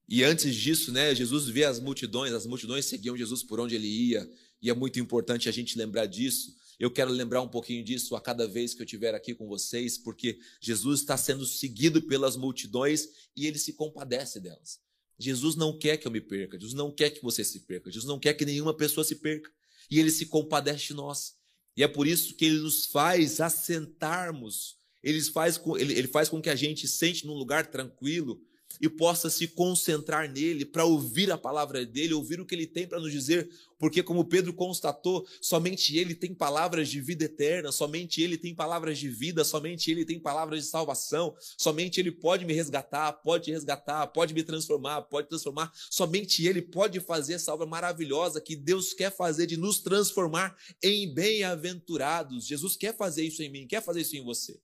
E 0.07 0.23
antes 0.23 0.55
disso, 0.55 0.91
né, 0.91 1.13
Jesus 1.13 1.47
vê 1.47 1.63
as 1.63 1.79
multidões, 1.79 2.33
as 2.33 2.45
multidões 2.45 2.85
seguiam 2.85 3.15
Jesus 3.15 3.43
por 3.43 3.59
onde 3.59 3.75
ele 3.75 3.87
ia, 3.87 4.29
e 4.61 4.69
é 4.69 4.73
muito 4.73 4.99
importante 4.99 5.47
a 5.47 5.51
gente 5.51 5.77
lembrar 5.77 6.05
disso. 6.05 6.55
Eu 6.79 6.89
quero 6.89 7.11
lembrar 7.11 7.41
um 7.41 7.47
pouquinho 7.47 7.83
disso 7.83 8.15
a 8.15 8.21
cada 8.21 8.47
vez 8.47 8.73
que 8.73 8.81
eu 8.81 8.85
estiver 8.85 9.13
aqui 9.13 9.35
com 9.35 9.47
vocês, 9.47 9.97
porque 9.97 10.39
Jesus 10.61 11.01
está 11.01 11.17
sendo 11.17 11.45
seguido 11.45 12.01
pelas 12.01 12.37
multidões 12.37 13.09
e 13.35 13.45
ele 13.45 13.59
se 13.59 13.73
compadece 13.73 14.39
delas. 14.39 14.79
Jesus 15.17 15.57
não 15.57 15.77
quer 15.77 15.97
que 15.97 16.07
eu 16.07 16.11
me 16.11 16.21
perca, 16.21 16.57
Jesus 16.57 16.73
não 16.73 16.89
quer 16.89 17.09
que 17.09 17.21
você 17.21 17.43
se 17.43 17.59
perca, 17.59 17.91
Jesus 17.91 18.07
não 18.07 18.17
quer 18.17 18.33
que 18.33 18.45
nenhuma 18.45 18.73
pessoa 18.73 19.03
se 19.03 19.15
perca. 19.15 19.51
E 19.91 19.99
ele 19.99 20.09
se 20.09 20.27
compadece 20.27 20.87
de 20.87 20.93
nós. 20.93 21.35
E 21.75 21.83
é 21.83 21.87
por 21.87 22.07
isso 22.07 22.35
que 22.35 22.45
ele 22.45 22.59
nos 22.59 22.85
faz 22.85 23.41
assentarmos, 23.41 24.77
ele 25.03 25.21
faz 25.21 25.57
com, 25.57 25.77
ele, 25.77 25.93
ele 25.93 26.07
faz 26.07 26.29
com 26.29 26.41
que 26.41 26.49
a 26.49 26.55
gente 26.55 26.87
sente 26.87 27.25
num 27.25 27.33
lugar 27.33 27.67
tranquilo, 27.67 28.41
e 28.79 28.87
possa 28.87 29.29
se 29.29 29.47
concentrar 29.47 30.31
nele 30.31 30.65
para 30.65 30.85
ouvir 30.85 31.31
a 31.31 31.37
palavra 31.37 31.85
dele, 31.85 32.13
ouvir 32.13 32.39
o 32.39 32.45
que 32.45 32.55
ele 32.55 32.67
tem 32.67 32.87
para 32.87 32.99
nos 32.99 33.11
dizer, 33.11 33.49
porque, 33.77 34.03
como 34.03 34.25
Pedro 34.25 34.53
constatou, 34.53 35.25
somente 35.41 35.97
ele 35.97 36.13
tem 36.13 36.33
palavras 36.33 36.89
de 36.89 36.99
vida 36.99 37.23
eterna, 37.23 37.71
somente 37.71 38.21
ele 38.21 38.37
tem 38.37 38.53
palavras 38.53 38.99
de 38.99 39.09
vida, 39.09 39.43
somente 39.43 39.89
ele 39.89 40.03
tem 40.03 40.19
palavras 40.19 40.63
de 40.63 40.69
salvação, 40.69 41.33
somente 41.57 41.99
ele 41.99 42.11
pode 42.11 42.45
me 42.45 42.53
resgatar, 42.53 43.13
pode 43.13 43.51
resgatar, 43.51 44.07
pode 44.07 44.33
me 44.33 44.43
transformar, 44.43 45.03
pode 45.03 45.29
transformar, 45.29 45.71
somente 45.89 46.45
ele 46.45 46.61
pode 46.61 46.99
fazer 46.99 47.33
essa 47.33 47.53
obra 47.53 47.65
maravilhosa 47.65 48.41
que 48.41 48.55
Deus 48.55 48.93
quer 48.93 49.15
fazer 49.15 49.45
de 49.45 49.55
nos 49.55 49.79
transformar 49.79 50.57
em 50.83 51.13
bem-aventurados. 51.13 52.45
Jesus 52.45 52.75
quer 52.75 52.95
fazer 52.95 53.23
isso 53.23 53.41
em 53.41 53.49
mim, 53.49 53.65
quer 53.65 53.81
fazer 53.81 54.01
isso 54.01 54.17
em 54.17 54.23
você 54.23 54.59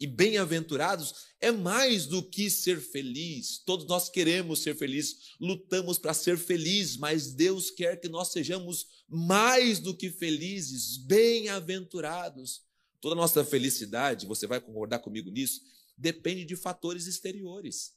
e 0.00 0.06
bem-aventurados 0.06 1.14
é 1.40 1.52
mais 1.52 2.06
do 2.06 2.22
que 2.22 2.48
ser 2.48 2.80
feliz. 2.80 3.58
Todos 3.58 3.86
nós 3.86 4.08
queremos 4.08 4.62
ser 4.62 4.74
felizes, 4.74 5.34
lutamos 5.38 5.98
para 5.98 6.14
ser 6.14 6.38
felizes, 6.38 6.96
mas 6.96 7.34
Deus 7.34 7.70
quer 7.70 8.00
que 8.00 8.08
nós 8.08 8.32
sejamos 8.32 8.86
mais 9.06 9.78
do 9.78 9.94
que 9.94 10.10
felizes, 10.10 10.96
bem-aventurados. 10.96 12.62
Toda 12.98 13.14
nossa 13.14 13.44
felicidade, 13.44 14.26
você 14.26 14.46
vai 14.46 14.60
concordar 14.60 15.00
comigo 15.00 15.30
nisso, 15.30 15.60
depende 15.96 16.46
de 16.46 16.56
fatores 16.56 17.06
exteriores. 17.06 17.92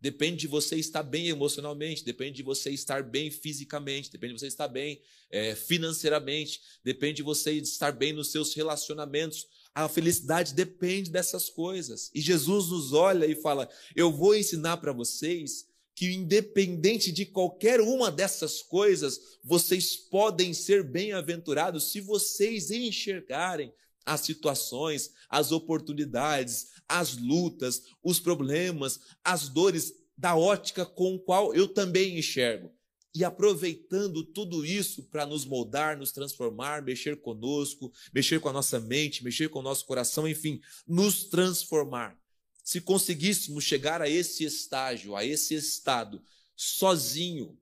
Depende 0.00 0.40
de 0.40 0.46
você 0.46 0.76
estar 0.76 1.02
bem 1.02 1.28
emocionalmente, 1.28 2.04
depende 2.04 2.36
de 2.36 2.42
você 2.42 2.70
estar 2.70 3.02
bem 3.02 3.30
fisicamente, 3.30 4.10
depende 4.10 4.34
de 4.34 4.40
você 4.40 4.46
estar 4.46 4.68
bem 4.68 5.00
é, 5.30 5.54
financeiramente, 5.54 6.60
depende 6.84 7.14
de 7.14 7.22
você 7.22 7.52
estar 7.52 7.92
bem 7.92 8.12
nos 8.12 8.30
seus 8.30 8.54
relacionamentos. 8.54 9.46
A 9.76 9.90
felicidade 9.90 10.54
depende 10.54 11.10
dessas 11.10 11.50
coisas. 11.50 12.10
E 12.14 12.20
Jesus 12.22 12.70
nos 12.70 12.94
olha 12.94 13.26
e 13.26 13.34
fala: 13.34 13.68
Eu 13.94 14.10
vou 14.10 14.34
ensinar 14.34 14.78
para 14.78 14.90
vocês 14.90 15.66
que, 15.94 16.14
independente 16.14 17.12
de 17.12 17.26
qualquer 17.26 17.78
uma 17.82 18.10
dessas 18.10 18.62
coisas, 18.62 19.20
vocês 19.44 19.94
podem 19.94 20.54
ser 20.54 20.82
bem-aventurados 20.82 21.92
se 21.92 22.00
vocês 22.00 22.70
enxergarem 22.70 23.70
as 24.06 24.22
situações, 24.22 25.10
as 25.28 25.52
oportunidades, 25.52 26.68
as 26.88 27.18
lutas, 27.18 27.82
os 28.02 28.18
problemas, 28.18 28.98
as 29.22 29.50
dores 29.50 29.92
da 30.16 30.34
ótica 30.34 30.86
com 30.86 31.18
qual 31.18 31.54
eu 31.54 31.68
também 31.68 32.18
enxergo. 32.18 32.72
E 33.16 33.24
aproveitando 33.24 34.22
tudo 34.22 34.62
isso 34.62 35.02
para 35.04 35.24
nos 35.24 35.46
moldar, 35.46 35.96
nos 35.96 36.12
transformar, 36.12 36.82
mexer 36.82 37.18
conosco, 37.22 37.90
mexer 38.12 38.40
com 38.40 38.50
a 38.50 38.52
nossa 38.52 38.78
mente, 38.78 39.24
mexer 39.24 39.48
com 39.48 39.60
o 39.60 39.62
nosso 39.62 39.86
coração, 39.86 40.28
enfim, 40.28 40.60
nos 40.86 41.24
transformar. 41.24 42.14
Se 42.62 42.78
conseguíssemos 42.78 43.64
chegar 43.64 44.02
a 44.02 44.08
esse 44.08 44.44
estágio, 44.44 45.16
a 45.16 45.24
esse 45.24 45.54
estado, 45.54 46.22
sozinho, 46.54 47.58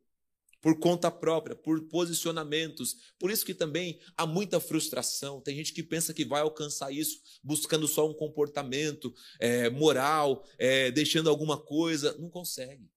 por 0.60 0.76
conta 0.80 1.08
própria, 1.08 1.54
por 1.54 1.80
posicionamentos. 1.82 2.96
Por 3.16 3.30
isso 3.30 3.46
que 3.46 3.54
também 3.54 4.00
há 4.16 4.26
muita 4.26 4.58
frustração. 4.58 5.40
Tem 5.40 5.54
gente 5.54 5.72
que 5.72 5.84
pensa 5.84 6.12
que 6.12 6.24
vai 6.24 6.40
alcançar 6.40 6.90
isso 6.90 7.20
buscando 7.44 7.86
só 7.86 8.10
um 8.10 8.14
comportamento 8.14 9.14
é, 9.38 9.70
moral, 9.70 10.44
é, 10.58 10.90
deixando 10.90 11.30
alguma 11.30 11.56
coisa. 11.56 12.16
Não 12.18 12.28
consegue. 12.28 12.90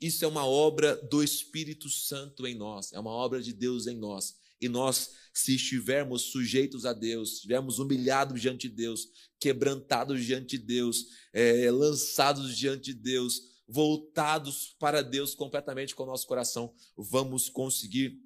Isso 0.00 0.24
é 0.24 0.28
uma 0.28 0.46
obra 0.46 0.96
do 0.96 1.22
Espírito 1.22 1.90
Santo 1.90 2.46
em 2.46 2.54
nós, 2.54 2.92
é 2.92 2.98
uma 2.98 3.10
obra 3.10 3.42
de 3.42 3.52
Deus 3.52 3.86
em 3.86 3.96
nós. 3.96 4.34
E 4.60 4.68
nós, 4.68 5.10
se 5.32 5.54
estivermos 5.54 6.22
sujeitos 6.22 6.84
a 6.84 6.92
Deus, 6.92 7.34
estivermos 7.34 7.78
humilhados 7.78 8.40
diante 8.40 8.68
de 8.68 8.74
Deus, 8.74 9.08
quebrantados 9.38 10.24
diante 10.24 10.58
de 10.58 10.64
Deus, 10.64 11.06
é, 11.32 11.70
lançados 11.70 12.56
diante 12.56 12.92
de 12.92 12.94
Deus, 12.94 13.42
voltados 13.66 14.74
para 14.78 15.02
Deus 15.02 15.34
completamente 15.34 15.94
com 15.94 16.02
o 16.02 16.06
nosso 16.06 16.26
coração, 16.26 16.74
vamos 16.96 17.48
conseguir 17.48 18.20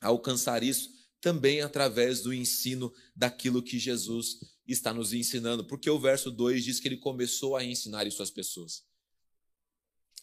alcançar 0.00 0.62
isso 0.62 0.90
também 1.20 1.60
através 1.60 2.22
do 2.22 2.32
ensino 2.32 2.92
daquilo 3.14 3.62
que 3.62 3.78
Jesus 3.78 4.38
está 4.66 4.94
nos 4.94 5.12
ensinando, 5.12 5.66
porque 5.66 5.90
o 5.90 5.98
verso 5.98 6.30
2 6.30 6.64
diz 6.64 6.80
que 6.80 6.86
ele 6.86 6.96
começou 6.96 7.56
a 7.56 7.64
ensinar 7.64 8.06
isso 8.06 8.22
às 8.22 8.30
pessoas. 8.30 8.84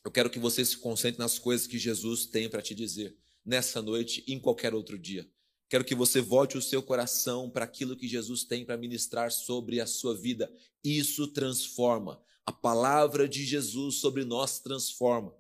Eu 0.05 0.11
quero 0.11 0.29
que 0.29 0.37
você 0.37 0.63
se 0.63 0.77
concentre 0.77 1.17
nas 1.17 1.39
coisas 1.39 1.65
que 1.65 1.79
Jesus 1.79 2.27
tem 2.27 2.47
para 2.47 2.61
te 2.61 2.75
dizer 2.75 3.17
nessa 3.43 3.81
noite 3.81 4.23
e 4.27 4.33
em 4.35 4.39
qualquer 4.39 4.71
outro 4.71 4.99
dia. 4.99 5.27
Quero 5.67 5.83
que 5.83 5.95
você 5.95 6.21
volte 6.21 6.55
o 6.55 6.61
seu 6.61 6.83
coração 6.83 7.49
para 7.49 7.65
aquilo 7.65 7.97
que 7.97 8.07
Jesus 8.07 8.43
tem 8.43 8.63
para 8.63 8.77
ministrar 8.77 9.31
sobre 9.31 9.81
a 9.81 9.87
sua 9.87 10.15
vida. 10.15 10.51
Isso 10.83 11.27
transforma. 11.29 12.21
A 12.45 12.51
palavra 12.51 13.27
de 13.27 13.43
Jesus 13.43 13.95
sobre 13.95 14.23
nós 14.23 14.59
transforma. 14.59 15.33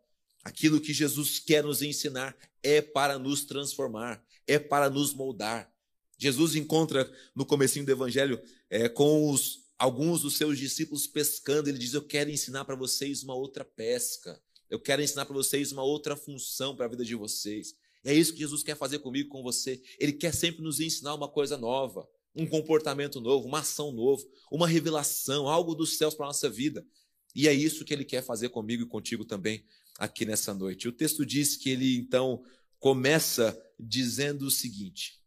Aquilo 0.43 0.81
que 0.81 0.93
Jesus 0.93 1.37
quer 1.37 1.63
nos 1.63 1.83
ensinar 1.83 2.35
é 2.63 2.81
para 2.81 3.19
nos 3.19 3.45
transformar, 3.45 4.25
é 4.47 4.57
para 4.57 4.89
nos 4.89 5.13
moldar. 5.13 5.71
Jesus 6.17 6.55
encontra 6.55 7.11
no 7.35 7.45
comecinho 7.45 7.85
do 7.85 7.91
evangelho 7.91 8.41
é, 8.67 8.89
com 8.89 9.29
os, 9.29 9.65
alguns 9.77 10.21
dos 10.21 10.37
seus 10.37 10.57
discípulos 10.57 11.05
pescando. 11.05 11.69
Ele 11.69 11.77
diz: 11.77 11.93
Eu 11.93 12.01
quero 12.01 12.31
ensinar 12.31 12.65
para 12.65 12.75
vocês 12.75 13.21
uma 13.21 13.35
outra 13.35 13.63
pesca. 13.63 14.41
Eu 14.69 14.79
quero 14.79 15.01
ensinar 15.01 15.25
para 15.25 15.35
vocês 15.35 15.71
uma 15.71 15.83
outra 15.83 16.15
função 16.15 16.75
para 16.75 16.85
a 16.85 16.89
vida 16.89 17.05
de 17.05 17.15
vocês. 17.15 17.75
É 18.03 18.13
isso 18.13 18.33
que 18.33 18.39
Jesus 18.39 18.63
quer 18.63 18.75
fazer 18.75 18.99
comigo, 18.99 19.29
com 19.29 19.41
você. 19.41 19.81
Ele 19.99 20.13
quer 20.13 20.33
sempre 20.33 20.63
nos 20.63 20.79
ensinar 20.79 21.15
uma 21.15 21.27
coisa 21.27 21.57
nova 21.57 22.07
um 22.35 22.45
comportamento 22.45 23.21
novo, 23.21 23.47
uma 23.47 23.59
ação 23.59 23.91
nova, 23.91 24.21
uma 24.51 24.67
revelação, 24.67 25.47
algo 25.47 25.73
dos 25.73 25.97
céus 25.97 26.13
para 26.13 26.25
a 26.25 26.29
nossa 26.29 26.49
vida. 26.49 26.85
E 27.33 27.47
é 27.47 27.53
isso 27.53 27.85
que 27.85 27.93
ele 27.93 28.03
quer 28.03 28.21
fazer 28.21 28.49
comigo 28.49 28.83
e 28.83 28.87
contigo 28.87 29.23
também 29.23 29.65
aqui 29.97 30.25
nessa 30.25 30.53
noite. 30.53 30.87
O 30.87 30.91
texto 30.91 31.25
diz 31.25 31.55
que 31.55 31.69
ele 31.69 31.95
então 31.95 32.43
começa 32.77 33.57
dizendo 33.79 34.45
o 34.45 34.51
seguinte: 34.51 35.21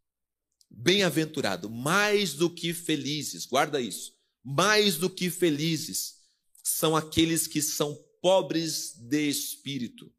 Bem-aventurado, 0.70 1.70
mais 1.70 2.34
do 2.34 2.50
que 2.50 2.74
felizes, 2.74 3.46
guarda 3.46 3.80
isso, 3.80 4.14
mais 4.44 4.96
do 4.96 5.08
que 5.08 5.30
felizes 5.30 6.18
são 6.62 6.94
aqueles 6.94 7.46
que 7.46 7.62
são 7.62 7.98
pobres 8.20 8.94
de 8.96 9.28
espírito, 9.28 10.12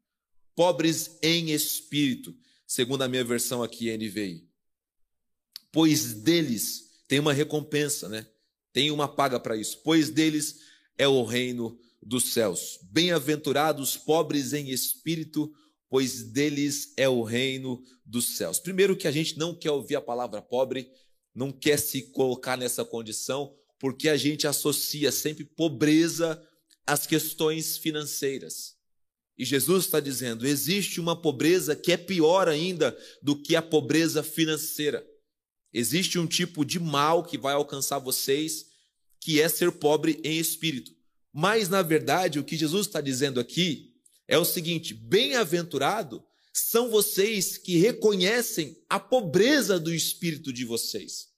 pobres 0.54 1.18
em 1.22 1.50
espírito, 1.50 2.36
segundo 2.66 3.02
a 3.02 3.08
minha 3.08 3.24
versão 3.24 3.62
aqui, 3.62 3.96
NVI 3.96 4.50
pois 5.72 6.14
deles 6.14 7.02
tem 7.06 7.18
uma 7.18 7.32
recompensa, 7.32 8.08
né? 8.08 8.26
Tem 8.72 8.90
uma 8.90 9.08
paga 9.08 9.40
para 9.40 9.56
isso, 9.56 9.80
pois 9.84 10.10
deles 10.10 10.60
é 10.96 11.08
o 11.08 11.24
reino 11.24 11.78
dos 12.02 12.32
céus. 12.32 12.78
Bem-aventurados 12.82 13.96
pobres 13.96 14.52
em 14.52 14.70
espírito, 14.70 15.52
pois 15.88 16.22
deles 16.22 16.92
é 16.96 17.08
o 17.08 17.22
reino 17.22 17.82
dos 18.04 18.36
céus. 18.36 18.60
Primeiro 18.60 18.96
que 18.96 19.08
a 19.08 19.12
gente 19.12 19.36
não 19.36 19.54
quer 19.54 19.72
ouvir 19.72 19.96
a 19.96 20.00
palavra 20.00 20.40
pobre, 20.40 20.88
não 21.34 21.50
quer 21.50 21.78
se 21.78 22.10
colocar 22.12 22.56
nessa 22.56 22.84
condição, 22.84 23.54
porque 23.78 24.08
a 24.08 24.16
gente 24.16 24.46
associa 24.46 25.10
sempre 25.10 25.44
pobreza 25.44 26.40
às 26.90 27.06
questões 27.06 27.76
financeiras. 27.76 28.74
E 29.38 29.44
Jesus 29.44 29.84
está 29.84 30.00
dizendo: 30.00 30.46
existe 30.46 31.00
uma 31.00 31.14
pobreza 31.14 31.76
que 31.76 31.92
é 31.92 31.96
pior 31.96 32.48
ainda 32.48 32.96
do 33.22 33.40
que 33.40 33.54
a 33.54 33.62
pobreza 33.62 34.22
financeira. 34.22 35.06
Existe 35.72 36.18
um 36.18 36.26
tipo 36.26 36.64
de 36.64 36.80
mal 36.80 37.22
que 37.22 37.38
vai 37.38 37.54
alcançar 37.54 38.00
vocês, 38.00 38.66
que 39.20 39.40
é 39.40 39.48
ser 39.48 39.70
pobre 39.70 40.20
em 40.24 40.38
espírito. 40.38 40.90
Mas, 41.32 41.68
na 41.68 41.80
verdade, 41.80 42.40
o 42.40 42.44
que 42.44 42.56
Jesus 42.56 42.88
está 42.88 43.00
dizendo 43.00 43.38
aqui 43.38 43.94
é 44.26 44.36
o 44.36 44.44
seguinte: 44.44 44.92
bem-aventurado 44.92 46.24
são 46.52 46.90
vocês 46.90 47.56
que 47.56 47.78
reconhecem 47.78 48.76
a 48.88 48.98
pobreza 48.98 49.78
do 49.78 49.94
espírito 49.94 50.52
de 50.52 50.64
vocês. 50.64 51.29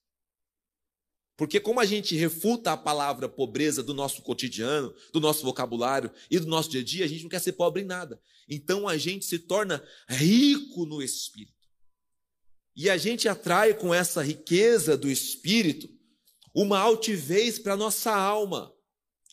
Porque, 1.36 1.58
como 1.58 1.80
a 1.80 1.84
gente 1.84 2.14
refuta 2.14 2.72
a 2.72 2.76
palavra 2.76 3.28
pobreza 3.28 3.82
do 3.82 3.94
nosso 3.94 4.22
cotidiano, 4.22 4.94
do 5.12 5.20
nosso 5.20 5.42
vocabulário 5.42 6.10
e 6.30 6.38
do 6.38 6.46
nosso 6.46 6.70
dia 6.70 6.80
a 6.80 6.84
dia, 6.84 7.04
a 7.04 7.08
gente 7.08 7.22
não 7.22 7.30
quer 7.30 7.40
ser 7.40 7.52
pobre 7.52 7.82
em 7.82 7.86
nada. 7.86 8.20
Então, 8.48 8.86
a 8.86 8.96
gente 8.96 9.24
se 9.24 9.38
torna 9.38 9.82
rico 10.08 10.84
no 10.84 11.02
espírito. 11.02 11.52
E 12.76 12.88
a 12.88 12.96
gente 12.96 13.28
atrai 13.28 13.74
com 13.74 13.92
essa 13.94 14.22
riqueza 14.22 14.96
do 14.96 15.10
espírito 15.10 15.88
uma 16.54 16.78
altivez 16.78 17.58
para 17.58 17.76
nossa 17.76 18.14
alma, 18.14 18.72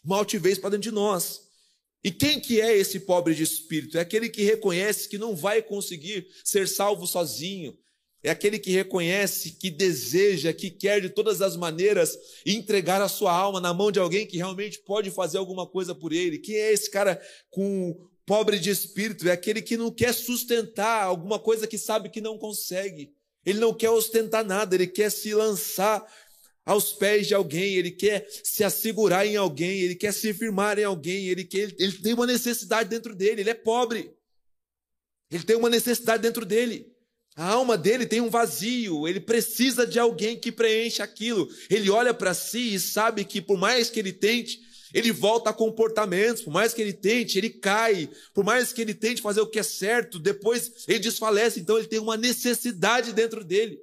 uma 0.04 0.18
altivez 0.18 0.58
para 0.58 0.72
dentro 0.72 0.90
de 0.90 0.92
nós. 0.92 1.42
E 2.04 2.12
quem 2.12 2.40
que 2.40 2.62
é 2.62 2.78
esse 2.78 3.02
pobre 3.02 3.36
de 3.36 3.44
espírito? 3.44 3.98
É 3.98 4.02
aquele 4.02 4.30
que 4.30 4.42
reconhece 4.42 5.10
que 5.10 5.18
não 5.18 5.36
vai 5.36 5.62
conseguir 5.62 6.28
ser 6.46 6.68
salvo 6.68 7.06
sozinho. 7.06 7.78
É 8.22 8.30
aquele 8.30 8.60
que 8.60 8.72
reconhece, 8.72 9.52
que 9.52 9.70
deseja, 9.70 10.52
que 10.52 10.70
quer 10.70 11.00
de 11.00 11.10
todas 11.10 11.42
as 11.42 11.56
maneiras 11.56 12.18
entregar 12.46 13.02
a 13.02 13.08
sua 13.08 13.32
alma 13.32 13.62
na 13.62 13.74
mão 13.74 13.92
de 13.92 14.00
alguém 14.00 14.28
que 14.28 14.36
realmente 14.36 14.80
pode 14.80 15.10
fazer 15.10 15.38
alguma 15.38 15.66
coisa 15.66 15.96
por 15.96 16.12
ele. 16.12 16.38
Quem 16.38 16.56
é 16.56 16.74
esse 16.74 16.92
cara 16.92 17.22
com 17.50 17.96
pobre 18.26 18.60
de 18.60 18.70
espírito? 18.70 19.28
É 19.28 19.32
aquele 19.32 19.62
que 19.62 19.78
não 19.78 19.90
quer 19.90 20.14
sustentar 20.14 21.04
alguma 21.04 21.40
coisa 21.40 21.66
que 21.66 21.78
sabe 21.78 22.10
que 22.10 22.20
não 22.20 22.38
consegue. 22.38 23.14
Ele 23.46 23.60
não 23.60 23.74
quer 23.74 23.90
ostentar 23.90 24.44
nada, 24.44 24.76
ele 24.76 24.88
quer 24.88 25.10
se 25.10 25.34
lançar 25.34 26.06
aos 26.66 26.92
pés 26.92 27.26
de 27.26 27.34
alguém, 27.34 27.76
ele 27.76 27.90
quer 27.90 28.28
se 28.44 28.66
assegurar 28.66 29.26
em 29.26 29.38
alguém, 29.38 29.80
ele 29.80 29.96
quer 29.96 30.14
se 30.14 30.34
firmar 30.34 30.78
em 30.78 30.84
alguém, 30.84 31.28
ele, 31.28 31.44
quer, 31.46 31.74
ele 31.80 31.94
tem 31.94 32.14
uma 32.14 32.28
necessidade 32.28 32.90
dentro 32.90 33.16
dele, 33.16 33.42
ele 33.42 33.50
é 33.50 33.56
pobre. 33.56 34.14
Ele 35.32 35.44
tem 35.44 35.56
uma 35.56 35.70
necessidade 35.70 36.22
dentro 36.22 36.46
dele. 36.46 36.92
A 37.40 37.52
alma 37.52 37.78
dele 37.78 38.06
tem 38.06 38.20
um 38.20 38.30
vazio, 38.30 39.08
ele 39.08 39.22
precisa 39.22 39.88
de 39.88 39.98
alguém 39.98 40.38
que 40.38 40.52
preencha 40.52 41.06
aquilo. 41.06 41.48
Ele 41.70 41.90
olha 41.90 42.14
para 42.14 42.34
si 42.34 42.74
e 42.74 42.80
sabe 42.82 43.24
que, 43.24 43.42
por 43.42 43.58
mais 43.58 43.90
que 43.90 43.98
ele 43.98 44.12
tente, 44.12 44.60
ele 44.94 45.10
volta 45.14 45.50
a 45.50 45.54
comportamentos, 45.54 46.42
por 46.42 46.52
mais 46.52 46.74
que 46.74 46.82
ele 46.82 46.92
tente, 46.92 47.38
ele 47.38 47.50
cai, 47.50 48.10
por 48.34 48.44
mais 48.44 48.74
que 48.74 48.82
ele 48.82 48.94
tente 48.94 49.22
fazer 49.22 49.40
o 49.40 49.48
que 49.48 49.58
é 49.58 49.64
certo, 49.64 50.20
depois 50.20 50.84
ele 50.86 51.00
desfalece, 51.00 51.62
então 51.62 51.78
ele 51.78 51.88
tem 51.88 52.00
uma 52.00 52.18
necessidade 52.18 53.14
dentro 53.14 53.42
dele. 53.42 53.80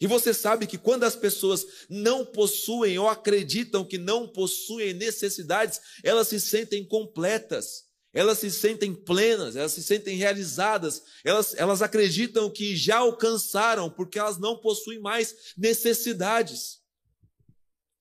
E 0.00 0.06
você 0.06 0.32
sabe 0.32 0.66
que 0.66 0.78
quando 0.78 1.04
as 1.04 1.14
pessoas 1.14 1.66
não 1.90 2.24
possuem 2.24 2.98
ou 2.98 3.10
acreditam 3.10 3.84
que 3.84 3.98
não 3.98 4.26
possuem 4.26 4.94
necessidades, 4.94 5.82
elas 6.02 6.28
se 6.28 6.40
sentem 6.40 6.82
completas, 6.82 7.83
elas 8.14 8.38
se 8.38 8.50
sentem 8.50 8.94
plenas, 8.94 9.56
elas 9.56 9.72
se 9.72 9.82
sentem 9.82 10.16
realizadas, 10.16 11.02
elas, 11.24 11.52
elas 11.56 11.82
acreditam 11.82 12.48
que 12.48 12.76
já 12.76 12.98
alcançaram, 12.98 13.90
porque 13.90 14.20
elas 14.20 14.38
não 14.38 14.56
possuem 14.56 15.00
mais 15.00 15.52
necessidades. 15.56 16.78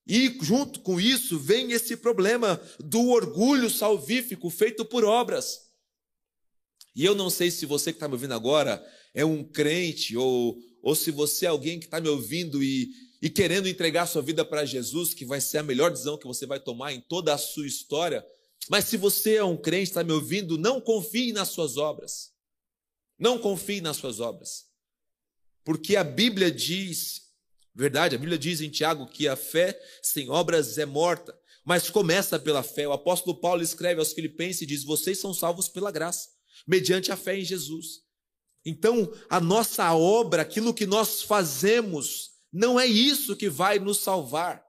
E 0.05 0.37
junto 0.41 0.81
com 0.81 1.01
isso 1.01 1.39
vem 1.39 1.71
esse 1.71 1.97
problema 1.97 2.61
do 2.79 3.09
orgulho 3.09 3.69
salvífico 3.69 4.49
feito 4.51 4.85
por 4.85 5.03
obras. 5.03 5.71
E 6.95 7.03
eu 7.03 7.15
não 7.15 7.29
sei 7.29 7.49
se 7.49 7.65
você 7.65 7.91
que 7.91 7.97
está 7.97 8.07
me 8.07 8.13
ouvindo 8.13 8.33
agora 8.33 8.85
é 9.15 9.25
um 9.25 9.43
crente 9.43 10.15
ou, 10.15 10.57
ou 10.81 10.95
se 10.95 11.09
você 11.09 11.45
é 11.45 11.49
alguém 11.49 11.79
que 11.79 11.85
está 11.85 11.99
me 11.99 12.09
ouvindo 12.09 12.61
e, 12.61 12.91
e 13.21 13.29
querendo 13.29 13.67
entregar 13.67 14.05
sua 14.05 14.21
vida 14.21 14.45
para 14.45 14.65
Jesus, 14.65 15.13
que 15.13 15.25
vai 15.25 15.41
ser 15.41 15.59
a 15.59 15.63
melhor 15.63 15.89
decisão 15.89 16.17
que 16.17 16.27
você 16.27 16.45
vai 16.45 16.59
tomar 16.59 16.93
em 16.93 17.01
toda 17.01 17.33
a 17.33 17.37
sua 17.37 17.65
história. 17.65 18.23
Mas 18.69 18.85
se 18.85 18.97
você 18.97 19.35
é 19.35 19.43
um 19.43 19.57
crente, 19.57 19.89
está 19.89 20.03
me 20.03 20.11
ouvindo, 20.11 20.57
não 20.57 20.79
confie 20.79 21.33
nas 21.33 21.49
suas 21.49 21.77
obras. 21.77 22.31
Não 23.19 23.37
confie 23.37 23.81
nas 23.81 23.97
suas 23.97 24.19
obras. 24.19 24.65
Porque 25.63 25.95
a 25.95 26.03
Bíblia 26.03 26.51
diz, 26.51 27.21
verdade, 27.73 28.15
a 28.15 28.19
Bíblia 28.19 28.37
diz 28.37 28.61
em 28.61 28.69
Tiago 28.69 29.07
que 29.07 29.27
a 29.27 29.35
fé 29.35 29.79
sem 30.01 30.29
obras 30.29 30.77
é 30.77 30.85
morta, 30.85 31.37
mas 31.65 31.89
começa 31.89 32.37
pela 32.37 32.63
fé. 32.63 32.87
O 32.87 32.93
apóstolo 32.93 33.39
Paulo 33.39 33.61
escreve 33.61 33.99
aos 33.99 34.13
Filipenses 34.13 34.61
e 34.61 34.65
diz: 34.65 34.83
Vocês 34.83 35.19
são 35.19 35.33
salvos 35.33 35.69
pela 35.69 35.91
graça, 35.91 36.29
mediante 36.67 37.11
a 37.11 37.17
fé 37.17 37.37
em 37.37 37.45
Jesus. 37.45 38.03
Então, 38.65 39.13
a 39.29 39.39
nossa 39.39 39.93
obra, 39.93 40.41
aquilo 40.41 40.73
que 40.73 40.85
nós 40.85 41.21
fazemos, 41.21 42.31
não 42.51 42.79
é 42.79 42.85
isso 42.85 43.35
que 43.35 43.49
vai 43.49 43.79
nos 43.79 43.99
salvar. 43.99 44.63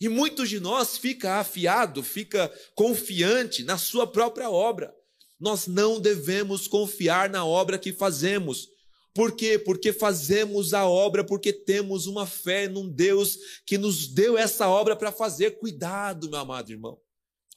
E 0.00 0.08
muitos 0.08 0.48
de 0.48 0.60
nós 0.60 0.96
fica 0.96 1.40
afiado, 1.40 2.02
fica 2.02 2.52
confiante 2.74 3.64
na 3.64 3.76
sua 3.76 4.06
própria 4.06 4.48
obra. 4.48 4.94
Nós 5.40 5.66
não 5.66 6.00
devemos 6.00 6.68
confiar 6.68 7.28
na 7.30 7.44
obra 7.44 7.78
que 7.78 7.92
fazemos. 7.92 8.68
Por 9.14 9.32
quê? 9.32 9.58
Porque 9.58 9.92
fazemos 9.92 10.72
a 10.72 10.86
obra 10.86 11.24
porque 11.24 11.52
temos 11.52 12.06
uma 12.06 12.26
fé 12.26 12.68
num 12.68 12.88
Deus 12.88 13.36
que 13.66 13.76
nos 13.76 14.06
deu 14.06 14.38
essa 14.38 14.68
obra 14.68 14.94
para 14.94 15.10
fazer. 15.10 15.58
Cuidado, 15.58 16.30
meu 16.30 16.38
amado 16.38 16.70
irmão. 16.70 17.00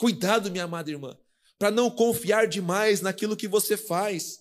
Cuidado, 0.01 0.49
minha 0.49 0.63
amada 0.63 0.89
irmã, 0.89 1.15
para 1.59 1.69
não 1.69 1.91
confiar 1.91 2.47
demais 2.47 3.01
naquilo 3.01 3.37
que 3.37 3.47
você 3.47 3.77
faz. 3.77 4.39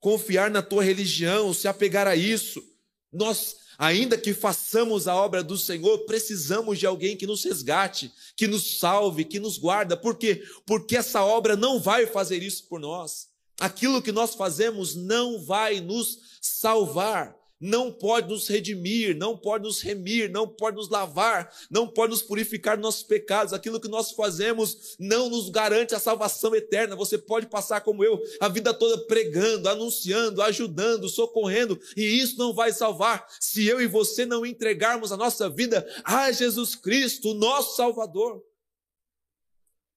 Confiar 0.00 0.50
na 0.50 0.60
tua 0.60 0.84
religião, 0.84 1.54
se 1.54 1.66
apegar 1.66 2.06
a 2.06 2.14
isso. 2.14 2.62
Nós 3.10 3.56
Ainda 3.78 4.18
que 4.18 4.34
façamos 4.34 5.06
a 5.06 5.14
obra 5.14 5.40
do 5.40 5.56
Senhor, 5.56 5.98
precisamos 6.00 6.80
de 6.80 6.86
alguém 6.86 7.16
que 7.16 7.28
nos 7.28 7.44
resgate, 7.44 8.12
que 8.36 8.48
nos 8.48 8.80
salve, 8.80 9.24
que 9.24 9.38
nos 9.38 9.56
guarda. 9.56 9.96
Por 9.96 10.16
quê? 10.18 10.42
Porque 10.66 10.96
essa 10.96 11.24
obra 11.24 11.54
não 11.54 11.78
vai 11.78 12.04
fazer 12.04 12.42
isso 12.42 12.64
por 12.64 12.80
nós. 12.80 13.28
Aquilo 13.60 14.02
que 14.02 14.10
nós 14.10 14.34
fazemos 14.34 14.96
não 14.96 15.40
vai 15.44 15.80
nos 15.80 16.18
salvar 16.40 17.37
não 17.60 17.92
pode 17.92 18.28
nos 18.28 18.46
redimir, 18.48 19.16
não 19.16 19.36
pode 19.36 19.64
nos 19.64 19.80
remir, 19.80 20.30
não 20.30 20.46
pode 20.46 20.76
nos 20.76 20.88
lavar, 20.88 21.52
não 21.70 21.88
pode 21.88 22.10
nos 22.10 22.22
purificar 22.22 22.76
dos 22.76 22.82
nossos 22.82 23.02
pecados. 23.02 23.52
Aquilo 23.52 23.80
que 23.80 23.88
nós 23.88 24.12
fazemos 24.12 24.96
não 24.98 25.28
nos 25.28 25.48
garante 25.50 25.94
a 25.94 25.98
salvação 25.98 26.54
eterna. 26.54 26.94
Você 26.94 27.18
pode 27.18 27.46
passar 27.46 27.80
como 27.80 28.04
eu 28.04 28.20
a 28.40 28.48
vida 28.48 28.72
toda 28.72 29.04
pregando, 29.06 29.68
anunciando, 29.68 30.42
ajudando, 30.42 31.08
socorrendo, 31.08 31.78
e 31.96 32.02
isso 32.02 32.38
não 32.38 32.54
vai 32.54 32.72
salvar 32.72 33.26
se 33.40 33.66
eu 33.66 33.80
e 33.80 33.86
você 33.86 34.24
não 34.24 34.46
entregarmos 34.46 35.10
a 35.12 35.16
nossa 35.16 35.48
vida 35.48 35.86
a 36.04 36.30
Jesus 36.30 36.74
Cristo, 36.74 37.34
nosso 37.34 37.76
Salvador. 37.76 38.42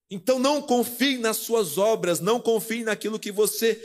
Então 0.10 0.38
não 0.38 0.62
confie 0.62 1.18
nas 1.18 1.38
suas 1.38 1.78
obras, 1.78 2.20
não 2.20 2.40
confie 2.40 2.84
naquilo 2.84 3.18
que 3.18 3.32
você 3.32 3.82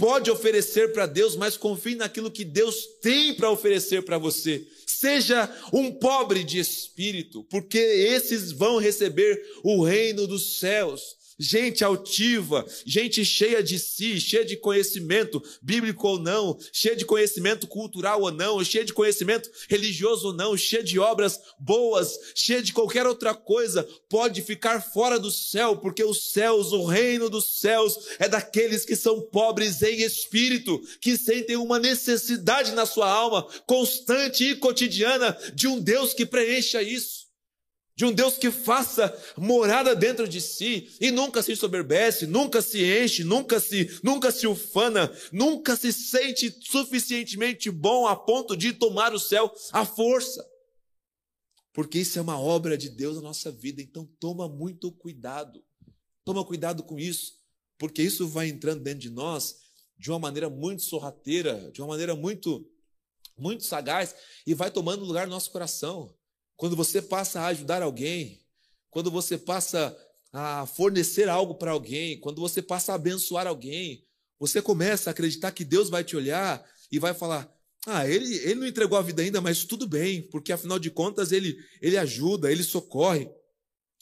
pode 0.00 0.30
oferecer 0.30 0.94
para 0.94 1.04
Deus, 1.04 1.36
mas 1.36 1.58
confie 1.58 1.94
naquilo 1.94 2.30
que 2.30 2.42
Deus 2.42 2.86
tem 3.02 3.34
para 3.34 3.50
oferecer 3.50 4.02
para 4.02 4.16
você. 4.16 4.66
Seja 4.86 5.48
um 5.72 5.92
pobre 5.92 6.42
de 6.42 6.58
espírito, 6.58 7.44
porque 7.44 7.78
esses 7.78 8.50
vão 8.50 8.78
receber 8.78 9.40
o 9.62 9.84
reino 9.84 10.26
dos 10.26 10.58
céus 10.58 11.19
gente 11.40 11.82
altiva, 11.82 12.66
gente 12.84 13.24
cheia 13.24 13.62
de 13.62 13.78
si, 13.78 14.20
cheia 14.20 14.44
de 14.44 14.58
conhecimento 14.58 15.42
bíblico 15.62 16.06
ou 16.06 16.18
não, 16.18 16.58
cheia 16.70 16.94
de 16.94 17.06
conhecimento 17.06 17.66
cultural 17.66 18.20
ou 18.20 18.30
não, 18.30 18.62
cheia 18.62 18.84
de 18.84 18.92
conhecimento 18.92 19.50
religioso 19.66 20.28
ou 20.28 20.32
não, 20.34 20.54
cheia 20.54 20.84
de 20.84 20.98
obras 20.98 21.40
boas, 21.58 22.18
cheia 22.34 22.62
de 22.62 22.74
qualquer 22.74 23.06
outra 23.06 23.34
coisa, 23.34 23.88
pode 24.06 24.42
ficar 24.42 24.82
fora 24.82 25.18
do 25.18 25.30
céu, 25.30 25.78
porque 25.78 26.04
os 26.04 26.30
céus, 26.30 26.72
o 26.72 26.84
reino 26.84 27.30
dos 27.30 27.58
céus, 27.58 27.96
é 28.18 28.28
daqueles 28.28 28.84
que 28.84 28.94
são 28.94 29.22
pobres 29.22 29.80
em 29.80 30.02
espírito, 30.02 30.78
que 31.00 31.16
sentem 31.16 31.56
uma 31.56 31.78
necessidade 31.78 32.72
na 32.72 32.84
sua 32.84 33.10
alma 33.10 33.46
constante 33.66 34.44
e 34.44 34.56
cotidiana 34.56 35.36
de 35.54 35.66
um 35.66 35.80
Deus 35.80 36.12
que 36.12 36.26
preencha 36.26 36.82
isso 36.82 37.19
de 38.00 38.06
um 38.06 38.12
Deus 38.12 38.38
que 38.38 38.50
faça 38.50 39.14
morada 39.36 39.94
dentro 39.94 40.26
de 40.26 40.40
si 40.40 40.90
e 40.98 41.10
nunca 41.10 41.42
se 41.42 41.54
soberbece, 41.54 42.26
nunca 42.26 42.62
se 42.62 42.82
enche, 42.82 43.22
nunca 43.22 43.60
se, 43.60 44.00
nunca 44.02 44.32
se 44.32 44.46
ufana, 44.46 45.14
nunca 45.30 45.76
se 45.76 45.92
sente 45.92 46.50
suficientemente 46.62 47.70
bom 47.70 48.06
a 48.06 48.16
ponto 48.16 48.56
de 48.56 48.72
tomar 48.72 49.12
o 49.12 49.18
céu 49.18 49.52
à 49.70 49.84
força. 49.84 50.42
Porque 51.74 51.98
isso 51.98 52.18
é 52.18 52.22
uma 52.22 52.40
obra 52.40 52.78
de 52.78 52.88
Deus 52.88 53.16
na 53.16 53.20
nossa 53.20 53.52
vida, 53.52 53.82
então 53.82 54.08
toma 54.18 54.48
muito 54.48 54.90
cuidado. 54.90 55.62
Toma 56.24 56.42
cuidado 56.42 56.82
com 56.82 56.98
isso, 56.98 57.34
porque 57.76 58.02
isso 58.02 58.26
vai 58.26 58.48
entrando 58.48 58.82
dentro 58.82 59.00
de 59.00 59.10
nós 59.10 59.56
de 59.98 60.10
uma 60.10 60.18
maneira 60.18 60.48
muito 60.48 60.80
sorrateira, 60.80 61.70
de 61.70 61.82
uma 61.82 61.88
maneira 61.88 62.16
muito 62.16 62.66
muito 63.36 63.62
sagaz 63.64 64.14
e 64.46 64.54
vai 64.54 64.70
tomando 64.70 65.04
lugar 65.04 65.26
no 65.26 65.34
nosso 65.34 65.50
coração 65.50 66.14
quando 66.60 66.76
você 66.76 67.00
passa 67.00 67.40
a 67.40 67.46
ajudar 67.46 67.82
alguém, 67.82 68.38
quando 68.90 69.10
você 69.10 69.38
passa 69.38 69.96
a 70.30 70.66
fornecer 70.66 71.26
algo 71.26 71.54
para 71.54 71.70
alguém, 71.70 72.20
quando 72.20 72.38
você 72.38 72.60
passa 72.60 72.92
a 72.92 72.96
abençoar 72.96 73.46
alguém, 73.46 74.04
você 74.38 74.60
começa 74.60 75.08
a 75.08 75.12
acreditar 75.12 75.52
que 75.52 75.64
Deus 75.64 75.88
vai 75.88 76.04
te 76.04 76.14
olhar 76.14 76.62
e 76.92 76.98
vai 76.98 77.14
falar: 77.14 77.50
ah, 77.86 78.06
ele, 78.06 78.36
ele 78.40 78.56
não 78.56 78.66
entregou 78.66 78.98
a 78.98 79.02
vida 79.02 79.22
ainda, 79.22 79.40
mas 79.40 79.64
tudo 79.64 79.86
bem, 79.86 80.20
porque 80.28 80.52
afinal 80.52 80.78
de 80.78 80.90
contas 80.90 81.32
ele, 81.32 81.56
ele 81.80 81.96
ajuda, 81.96 82.52
ele 82.52 82.62
socorre, 82.62 83.30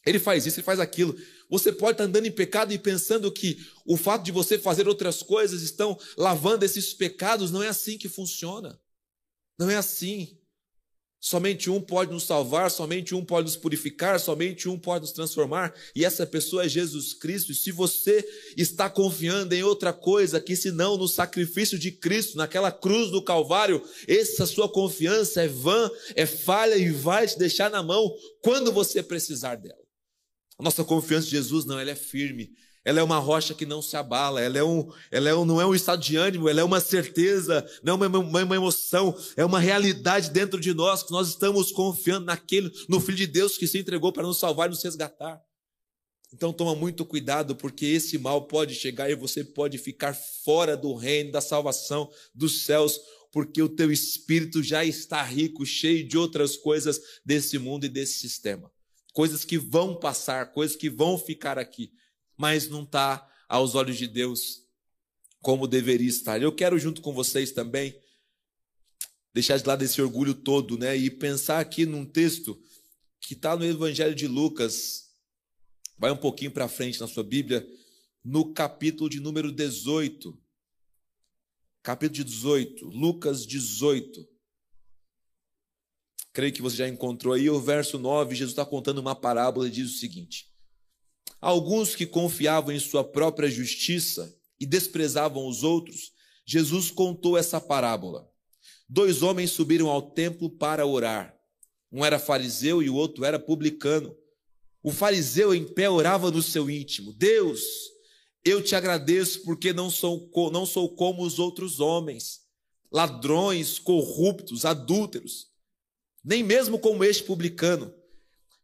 ele 0.04 0.18
faz 0.18 0.44
isso, 0.44 0.58
ele 0.58 0.64
faz 0.64 0.80
aquilo. 0.80 1.16
Você 1.48 1.70
pode 1.70 1.92
estar 1.92 2.04
andando 2.04 2.26
em 2.26 2.32
pecado 2.32 2.72
e 2.72 2.78
pensando 2.78 3.30
que 3.30 3.56
o 3.86 3.96
fato 3.96 4.24
de 4.24 4.32
você 4.32 4.58
fazer 4.58 4.88
outras 4.88 5.22
coisas 5.22 5.62
estão 5.62 5.96
lavando 6.16 6.64
esses 6.64 6.92
pecados, 6.92 7.52
não 7.52 7.62
é 7.62 7.68
assim 7.68 7.96
que 7.96 8.08
funciona. 8.08 8.80
Não 9.56 9.70
é 9.70 9.76
assim. 9.76 10.37
Somente 11.20 11.68
um 11.68 11.80
pode 11.80 12.12
nos 12.12 12.22
salvar, 12.22 12.70
somente 12.70 13.12
um 13.12 13.24
pode 13.24 13.46
nos 13.46 13.56
purificar, 13.56 14.20
somente 14.20 14.68
um 14.68 14.78
pode 14.78 15.02
nos 15.02 15.12
transformar, 15.12 15.74
e 15.94 16.04
essa 16.04 16.24
pessoa 16.24 16.64
é 16.64 16.68
Jesus 16.68 17.12
Cristo. 17.12 17.50
E 17.50 17.56
se 17.56 17.72
você 17.72 18.24
está 18.56 18.88
confiando 18.88 19.52
em 19.52 19.64
outra 19.64 19.92
coisa 19.92 20.40
que 20.40 20.54
senão 20.54 20.96
no 20.96 21.08
sacrifício 21.08 21.76
de 21.76 21.90
Cristo, 21.90 22.36
naquela 22.36 22.70
cruz 22.70 23.10
do 23.10 23.20
Calvário, 23.20 23.82
essa 24.06 24.46
sua 24.46 24.68
confiança 24.68 25.42
é 25.42 25.48
vã, 25.48 25.90
é 26.14 26.24
falha 26.24 26.76
e 26.76 26.90
vai 26.90 27.26
te 27.26 27.36
deixar 27.36 27.68
na 27.68 27.82
mão 27.82 28.14
quando 28.40 28.70
você 28.70 29.02
precisar 29.02 29.56
dela. 29.56 29.82
A 30.56 30.62
nossa 30.62 30.84
confiança 30.84 31.26
em 31.26 31.30
Jesus 31.30 31.64
não, 31.64 31.80
ela 31.80 31.90
é 31.90 31.96
firme, 31.96 32.50
ela 32.88 33.00
é 33.00 33.02
uma 33.02 33.18
rocha 33.18 33.52
que 33.52 33.66
não 33.66 33.82
se 33.82 33.94
abala, 33.98 34.40
ela, 34.40 34.56
é 34.56 34.64
um, 34.64 34.90
ela 35.10 35.28
é 35.28 35.34
um, 35.34 35.44
não 35.44 35.60
é 35.60 35.66
um 35.66 35.74
estado 35.74 36.00
de 36.00 36.16
ânimo, 36.16 36.48
ela 36.48 36.62
é 36.62 36.64
uma 36.64 36.80
certeza, 36.80 37.62
não 37.82 37.92
é 37.92 38.06
uma, 38.06 38.18
uma, 38.18 38.44
uma, 38.44 38.56
emoção, 38.56 39.14
é 39.36 39.44
uma 39.44 39.60
realidade 39.60 40.30
dentro 40.30 40.58
de 40.58 40.72
nós, 40.72 41.02
que 41.02 41.10
nós 41.10 41.28
estamos 41.28 41.70
confiando 41.70 42.24
naquele, 42.24 42.72
no 42.88 42.98
Filho 42.98 43.18
de 43.18 43.26
Deus 43.26 43.58
que 43.58 43.66
se 43.66 43.78
entregou 43.78 44.10
para 44.10 44.22
nos 44.22 44.38
salvar 44.38 44.68
e 44.68 44.70
nos 44.70 44.82
resgatar. 44.82 45.38
Então 46.32 46.50
toma 46.50 46.74
muito 46.74 47.04
cuidado, 47.04 47.54
porque 47.54 47.84
esse 47.84 48.16
mal 48.16 48.46
pode 48.46 48.74
chegar 48.74 49.10
e 49.10 49.14
você 49.14 49.44
pode 49.44 49.76
ficar 49.76 50.14
fora 50.14 50.74
do 50.74 50.94
reino, 50.94 51.30
da 51.30 51.42
salvação, 51.42 52.10
dos 52.34 52.64
céus, 52.64 52.98
porque 53.30 53.60
o 53.60 53.68
teu 53.68 53.92
espírito 53.92 54.62
já 54.62 54.82
está 54.82 55.22
rico, 55.22 55.66
cheio 55.66 56.08
de 56.08 56.16
outras 56.16 56.56
coisas 56.56 56.98
desse 57.22 57.58
mundo 57.58 57.84
e 57.84 57.90
desse 57.90 58.14
sistema. 58.14 58.72
Coisas 59.12 59.44
que 59.44 59.58
vão 59.58 59.94
passar, 59.94 60.54
coisas 60.54 60.74
que 60.74 60.88
vão 60.88 61.18
ficar 61.18 61.58
aqui 61.58 61.92
mas 62.38 62.68
não 62.68 62.84
está 62.84 63.28
aos 63.48 63.74
olhos 63.74 63.98
de 63.98 64.06
Deus 64.06 64.62
como 65.42 65.66
deveria 65.66 66.08
estar. 66.08 66.40
Eu 66.40 66.54
quero, 66.54 66.78
junto 66.78 67.02
com 67.02 67.12
vocês 67.12 67.50
também, 67.50 68.00
deixar 69.34 69.58
de 69.58 69.66
lado 69.66 69.82
esse 69.82 70.00
orgulho 70.00 70.34
todo, 70.34 70.78
né? 70.78 70.96
E 70.96 71.10
pensar 71.10 71.58
aqui 71.58 71.84
num 71.84 72.06
texto 72.06 72.58
que 73.20 73.34
está 73.34 73.56
no 73.56 73.64
Evangelho 73.64 74.14
de 74.14 74.28
Lucas. 74.28 75.10
Vai 75.98 76.12
um 76.12 76.16
pouquinho 76.16 76.52
para 76.52 76.68
frente 76.68 77.00
na 77.00 77.08
sua 77.08 77.24
Bíblia, 77.24 77.68
no 78.24 78.52
capítulo 78.52 79.10
de 79.10 79.18
número 79.18 79.50
18. 79.50 80.38
Capítulo 81.82 82.24
18, 82.24 82.84
Lucas 82.86 83.44
18. 83.44 84.28
Creio 86.32 86.52
que 86.52 86.62
você 86.62 86.76
já 86.76 86.88
encontrou 86.88 87.34
aí 87.34 87.50
o 87.50 87.60
verso 87.60 87.98
9. 87.98 88.34
Jesus 88.34 88.52
está 88.52 88.64
contando 88.64 88.98
uma 88.98 89.16
parábola 89.16 89.66
e 89.66 89.70
diz 89.70 89.90
o 89.90 89.98
seguinte: 89.98 90.47
Alguns 91.40 91.94
que 91.94 92.06
confiavam 92.06 92.74
em 92.74 92.80
sua 92.80 93.04
própria 93.04 93.48
justiça 93.48 94.34
e 94.58 94.66
desprezavam 94.66 95.46
os 95.46 95.62
outros, 95.62 96.12
Jesus 96.44 96.90
contou 96.90 97.36
essa 97.36 97.60
parábola. 97.60 98.28
Dois 98.88 99.22
homens 99.22 99.50
subiram 99.50 99.88
ao 99.88 100.02
templo 100.02 100.50
para 100.50 100.86
orar. 100.86 101.38
Um 101.92 102.04
era 102.04 102.18
fariseu 102.18 102.82
e 102.82 102.90
o 102.90 102.94
outro 102.94 103.24
era 103.24 103.38
publicano. 103.38 104.16
O 104.82 104.90
fariseu 104.90 105.54
em 105.54 105.64
pé 105.64 105.88
orava 105.88 106.30
no 106.30 106.42
seu 106.42 106.70
íntimo: 106.70 107.12
Deus, 107.12 107.60
eu 108.44 108.62
te 108.62 108.74
agradeço 108.74 109.42
porque 109.42 109.72
não 109.72 109.90
sou, 109.90 110.30
não 110.52 110.64
sou 110.64 110.94
como 110.94 111.22
os 111.22 111.38
outros 111.38 111.80
homens, 111.80 112.40
ladrões, 112.90 113.78
corruptos, 113.78 114.64
adúlteros, 114.64 115.48
nem 116.24 116.42
mesmo 116.42 116.78
como 116.78 117.04
este 117.04 117.22
publicano. 117.22 117.92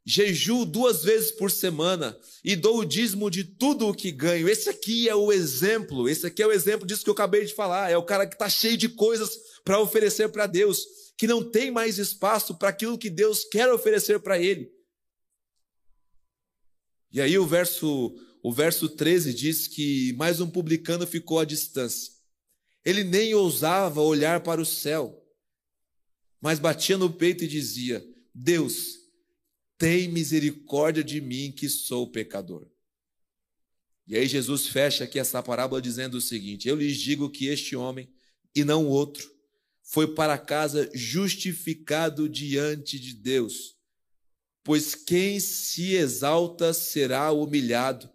Jejuo 0.07 0.67
duas 0.67 1.03
vezes 1.03 1.33
por 1.33 1.51
semana 1.51 2.19
e 2.45 2.55
dou 2.55 2.81
o 2.81 2.85
dízimo 2.85 3.31
de 3.31 3.43
tudo 3.43 3.89
o 3.89 3.95
que 3.95 4.13
ganho. 4.13 4.49
Esse 4.49 4.69
aqui 4.69 5.09
é 5.09 5.15
o 5.15 5.33
exemplo, 5.33 6.09
esse 6.09 6.27
aqui 6.27 6.43
é 6.43 6.47
o 6.47 6.53
exemplo 6.53 6.87
disso 6.87 7.03
que 7.03 7.09
eu 7.09 7.15
acabei 7.15 7.47
de 7.47 7.55
falar. 7.55 7.91
É 7.91 7.97
o 7.97 8.05
cara 8.05 8.27
que 8.27 8.35
está 8.35 8.49
cheio 8.49 8.77
de 8.77 8.91
coisas 8.91 9.31
para 9.65 9.81
oferecer 9.81 10.29
para 10.29 10.47
Deus, 10.47 10.85
que 11.17 11.27
não 11.27 11.43
tem 11.43 11.71
mais 11.71 11.99
espaço 11.99 12.55
para 12.55 12.69
aquilo 12.69 12.99
que 12.99 13.09
Deus 13.09 13.45
quer 13.45 13.73
oferecer 13.73 14.21
para 14.21 14.39
ele. 14.39 14.71
E 17.11 17.19
aí 17.21 17.39
o 17.39 17.47
verso, 17.47 18.15
o 18.43 18.53
verso 18.53 18.91
13 18.91 19.33
diz 19.33 19.67
que 19.67 20.13
mais 20.15 20.39
um 20.39 20.51
publicano 20.51 21.07
ficou 21.07 21.39
à 21.39 21.47
distância. 21.47 22.13
Ele 22.85 23.05
nem 23.05 23.33
ousava 23.33 24.03
olhar 24.03 24.43
para 24.43 24.61
o 24.61 24.67
céu, 24.67 25.19
mas 26.43 26.59
batia 26.59 26.99
no 26.99 27.11
peito 27.11 27.45
e 27.45 27.49
dizia: 27.49 28.05
Deus, 28.35 29.04
tem 29.85 30.09
misericórdia 30.09 31.05
de 31.05 31.21
mim 31.21 31.53
que 31.53 31.69
sou 31.69 32.11
pecador. 32.11 32.67
E 34.07 34.17
aí 34.17 34.27
Jesus 34.27 34.67
fecha 34.67 35.05
aqui 35.05 35.19
essa 35.19 35.43
parábola 35.43 35.83
dizendo 35.83 36.15
o 36.15 36.23
seguinte: 36.23 36.67
Eu 36.67 36.77
lhes 36.77 36.97
digo 36.97 37.29
que 37.29 37.49
este 37.49 37.77
homem, 37.77 38.11
e 38.57 38.65
não 38.65 38.87
outro, 38.87 39.31
foi 39.83 40.15
para 40.15 40.39
casa 40.39 40.89
justificado 40.95 42.31
diante 42.31 42.99
de 42.99 43.13
Deus. 43.13 43.75
Pois 44.63 44.95
quem 44.95 45.39
se 45.39 45.93
exalta 45.93 46.73
será 46.73 47.31
humilhado, 47.31 48.09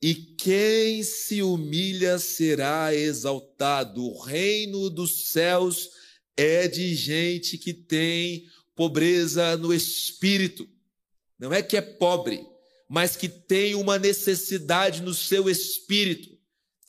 e 0.00 0.14
quem 0.14 1.02
se 1.02 1.42
humilha 1.42 2.16
será 2.20 2.94
exaltado. 2.94 4.04
O 4.04 4.22
reino 4.22 4.88
dos 4.88 5.32
céus 5.32 5.90
é 6.36 6.68
de 6.68 6.94
gente 6.94 7.58
que 7.58 7.74
tem 7.74 8.46
pobreza 8.76 9.56
no 9.56 9.74
espírito. 9.74 10.75
Não 11.38 11.52
é 11.52 11.62
que 11.62 11.76
é 11.76 11.80
pobre, 11.80 12.46
mas 12.88 13.16
que 13.16 13.28
tem 13.28 13.74
uma 13.74 13.98
necessidade 13.98 15.02
no 15.02 15.12
seu 15.12 15.48
espírito, 15.50 16.30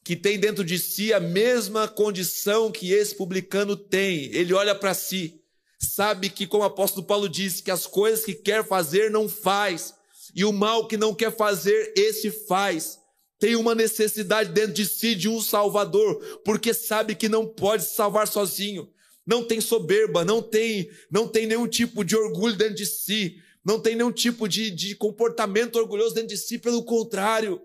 que 0.03 0.15
tem 0.15 0.39
dentro 0.39 0.63
de 0.63 0.79
si 0.79 1.13
a 1.13 1.19
mesma 1.19 1.87
condição 1.87 2.71
que 2.71 2.91
esse 2.91 3.15
publicano 3.15 3.75
tem. 3.75 4.25
Ele 4.33 4.53
olha 4.53 4.73
para 4.73 4.93
si, 4.93 5.41
sabe 5.79 6.29
que, 6.29 6.47
como 6.47 6.63
o 6.63 6.67
apóstolo 6.67 7.05
Paulo 7.05 7.27
disse, 7.27 7.61
que 7.61 7.71
as 7.71 7.85
coisas 7.85 8.23
que 8.23 8.33
quer 8.33 8.65
fazer 8.65 9.11
não 9.11 9.27
faz, 9.27 9.93
e 10.33 10.45
o 10.45 10.53
mal 10.53 10.87
que 10.87 10.97
não 10.97 11.13
quer 11.13 11.35
fazer, 11.35 11.93
esse 11.95 12.31
faz. 12.31 12.99
Tem 13.39 13.55
uma 13.55 13.75
necessidade 13.75 14.51
dentro 14.51 14.73
de 14.73 14.85
si 14.85 15.13
de 15.13 15.27
um 15.29 15.41
Salvador, 15.41 16.41
porque 16.43 16.73
sabe 16.73 17.15
que 17.15 17.29
não 17.29 17.45
pode 17.45 17.83
salvar 17.83 18.27
sozinho 18.27 18.89
não 19.27 19.43
tem 19.43 19.59
soberba, 19.59 20.23
não 20.23 20.41
tem, 20.41 20.89
não 21.11 21.27
tem 21.27 21.45
nenhum 21.45 21.67
tipo 21.67 22.05
de 22.05 22.15
orgulho 22.15 22.55
dentro 22.55 22.75
de 22.75 22.85
si, 22.85 23.35
não 23.67 23.81
tem 23.81 23.97
nenhum 23.97 24.13
tipo 24.13 24.47
de, 24.47 24.71
de 24.71 24.95
comportamento 24.95 25.75
orgulhoso 25.75 26.15
dentro 26.15 26.29
de 26.29 26.37
si, 26.37 26.57
pelo 26.57 26.85
contrário, 26.85 27.61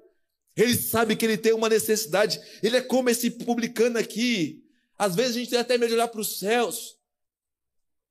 ele 0.56 0.74
sabe 0.74 1.14
que 1.14 1.24
ele 1.24 1.36
tem 1.36 1.52
uma 1.52 1.68
necessidade, 1.68 2.40
ele 2.60 2.76
é 2.76 2.80
como 2.80 3.08
esse 3.08 3.30
publicano 3.30 3.96
aqui. 3.96 4.64
Às 4.98 5.14
vezes 5.14 5.36
a 5.36 5.38
gente 5.38 5.50
tem 5.50 5.60
até 5.60 5.78
medo 5.78 5.90
de 5.90 5.94
olhar 5.94 6.08
para 6.08 6.20
os 6.20 6.40
céus. 6.40 6.96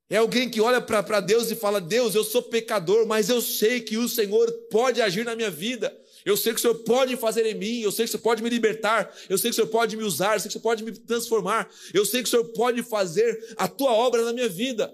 É 0.10 0.18
alguém 0.18 0.50
que 0.50 0.62
olha 0.62 0.80
para 0.80 1.20
Deus 1.20 1.52
e 1.52 1.56
fala: 1.56 1.82
Deus, 1.82 2.16
eu 2.16 2.24
sou 2.24 2.42
pecador, 2.44 3.06
mas 3.06 3.28
eu 3.28 3.42
sei 3.42 3.82
que 3.82 3.98
o 3.98 4.08
Senhor 4.08 4.50
pode 4.70 5.02
agir 5.02 5.26
na 5.26 5.36
minha 5.36 5.52
vida. 5.52 5.94
Eu 6.24 6.38
sei 6.38 6.54
que 6.54 6.60
o 6.60 6.62
Senhor 6.62 6.76
pode 6.86 7.18
fazer 7.18 7.46
em 7.46 7.56
mim, 7.56 7.82
eu 7.82 7.92
sei 7.92 8.06
que 8.06 8.10
o 8.10 8.12
Senhor 8.12 8.24
pode 8.24 8.42
me 8.42 8.50
libertar, 8.50 9.14
eu 9.28 9.38
sei 9.38 9.50
que 9.50 9.54
o 9.54 9.56
Senhor 9.56 9.68
pode 9.68 9.98
me 9.98 10.04
usar, 10.04 10.36
eu 10.36 10.40
sei 10.40 10.50
que 10.50 10.58
o 10.58 10.62
Senhor 10.62 10.64
pode 10.64 10.84
me 10.84 10.92
transformar, 10.92 11.70
eu 11.94 12.06
sei 12.06 12.22
que 12.22 12.28
o 12.28 12.30
Senhor 12.30 12.46
pode 12.54 12.84
fazer 12.84 13.54
a 13.58 13.68
tua 13.68 13.92
obra 13.92 14.24
na 14.24 14.32
minha 14.32 14.48
vida. 14.48 14.94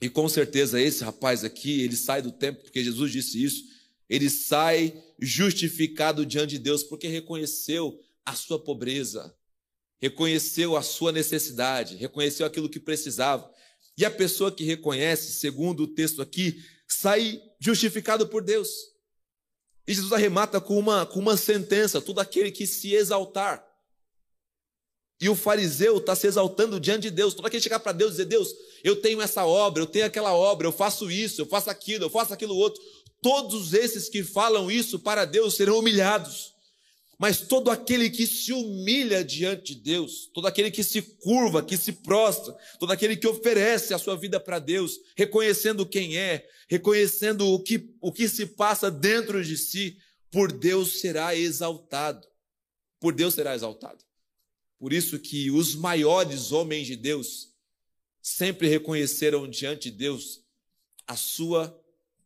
E 0.00 0.08
com 0.08 0.28
certeza 0.28 0.80
esse 0.80 1.02
rapaz 1.02 1.44
aqui, 1.44 1.82
ele 1.82 1.96
sai 1.96 2.20
do 2.20 2.32
templo, 2.32 2.62
porque 2.62 2.82
Jesus 2.84 3.12
disse 3.12 3.42
isso, 3.42 3.64
ele 4.08 4.28
sai 4.28 5.02
justificado 5.18 6.26
diante 6.26 6.50
de 6.50 6.58
Deus, 6.58 6.82
porque 6.82 7.08
reconheceu 7.08 7.98
a 8.24 8.34
sua 8.34 8.58
pobreza, 8.58 9.34
reconheceu 10.00 10.76
a 10.76 10.82
sua 10.82 11.12
necessidade, 11.12 11.96
reconheceu 11.96 12.46
aquilo 12.46 12.68
que 12.68 12.80
precisava. 12.80 13.50
E 13.96 14.04
a 14.04 14.10
pessoa 14.10 14.52
que 14.52 14.64
reconhece, 14.64 15.32
segundo 15.32 15.84
o 15.84 15.88
texto 15.88 16.20
aqui, 16.20 16.62
sai 16.86 17.40
justificado 17.58 18.26
por 18.26 18.42
Deus. 18.42 18.68
E 19.86 19.94
Jesus 19.94 20.12
arremata 20.12 20.60
com 20.60 20.78
uma, 20.78 21.06
com 21.06 21.20
uma 21.20 21.36
sentença: 21.36 22.00
todo 22.00 22.20
aquele 22.20 22.50
que 22.50 22.66
se 22.66 22.94
exaltar. 22.94 23.64
E 25.20 25.28
o 25.28 25.34
fariseu 25.34 25.98
está 25.98 26.14
se 26.14 26.26
exaltando 26.26 26.80
diante 26.80 27.02
de 27.02 27.10
Deus. 27.10 27.34
Todo 27.34 27.46
aquele 27.46 27.60
que 27.60 27.64
chegar 27.64 27.80
para 27.80 27.92
Deus 27.92 28.10
e 28.10 28.16
dizer: 28.16 28.24
Deus, 28.26 28.48
eu 28.82 28.96
tenho 28.96 29.22
essa 29.22 29.44
obra, 29.46 29.82
eu 29.82 29.86
tenho 29.86 30.06
aquela 30.06 30.34
obra, 30.34 30.66
eu 30.66 30.72
faço 30.72 31.10
isso, 31.10 31.40
eu 31.40 31.46
faço 31.46 31.70
aquilo, 31.70 32.04
eu 32.04 32.10
faço 32.10 32.34
aquilo 32.34 32.56
outro. 32.56 32.82
Todos 33.22 33.72
esses 33.72 34.08
que 34.08 34.22
falam 34.22 34.70
isso 34.70 34.98
para 34.98 35.24
Deus 35.24 35.54
serão 35.54 35.78
humilhados. 35.78 36.52
Mas 37.18 37.40
todo 37.40 37.70
aquele 37.70 38.10
que 38.10 38.26
se 38.26 38.52
humilha 38.52 39.24
diante 39.24 39.74
de 39.74 39.80
Deus, 39.80 40.30
todo 40.34 40.46
aquele 40.46 40.70
que 40.70 40.82
se 40.82 41.00
curva, 41.00 41.62
que 41.62 41.76
se 41.76 41.92
prostra, 41.92 42.54
todo 42.78 42.92
aquele 42.92 43.16
que 43.16 43.26
oferece 43.26 43.94
a 43.94 43.98
sua 43.98 44.16
vida 44.16 44.40
para 44.40 44.58
Deus, 44.58 44.98
reconhecendo 45.16 45.86
quem 45.86 46.18
é, 46.18 46.46
reconhecendo 46.68 47.46
o 47.46 47.60
que, 47.60 47.94
o 48.00 48.12
que 48.12 48.28
se 48.28 48.46
passa 48.46 48.90
dentro 48.90 49.42
de 49.44 49.56
si, 49.56 49.96
por 50.30 50.50
Deus 50.50 51.00
será 51.00 51.34
exaltado. 51.34 52.26
Por 53.00 53.14
Deus 53.14 53.34
será 53.34 53.54
exaltado. 53.54 54.04
Por 54.84 54.92
isso 54.92 55.18
que 55.18 55.50
os 55.50 55.74
maiores 55.74 56.52
homens 56.52 56.86
de 56.86 56.94
Deus 56.94 57.48
sempre 58.20 58.68
reconheceram 58.68 59.48
diante 59.48 59.90
de 59.90 59.96
Deus 59.96 60.44
a 61.06 61.16
sua 61.16 61.74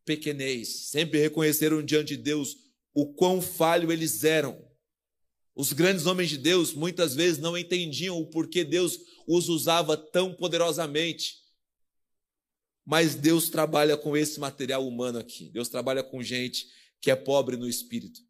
pequenez, 0.04 0.88
sempre 0.88 1.20
reconheceram 1.20 1.80
diante 1.80 2.16
de 2.16 2.22
Deus 2.24 2.56
o 2.92 3.14
quão 3.14 3.40
falho 3.40 3.92
eles 3.92 4.24
eram 4.24 4.60
os 5.54 5.72
grandes 5.72 6.04
homens 6.04 6.30
de 6.30 6.36
Deus 6.36 6.74
muitas 6.74 7.14
vezes 7.14 7.38
não 7.38 7.56
entendiam 7.56 8.18
o 8.18 8.26
porquê 8.26 8.64
Deus 8.64 8.98
os 9.24 9.48
usava 9.48 9.96
tão 9.96 10.34
poderosamente. 10.34 11.36
Mas 12.84 13.14
Deus 13.14 13.48
trabalha 13.50 13.96
com 13.96 14.16
esse 14.16 14.40
material 14.40 14.84
humano 14.84 15.20
aqui. 15.20 15.48
Deus 15.50 15.68
trabalha 15.68 16.02
com 16.02 16.20
gente 16.24 16.66
que 17.00 17.08
é 17.08 17.14
pobre 17.14 17.56
no 17.56 17.68
espírito. 17.68 18.27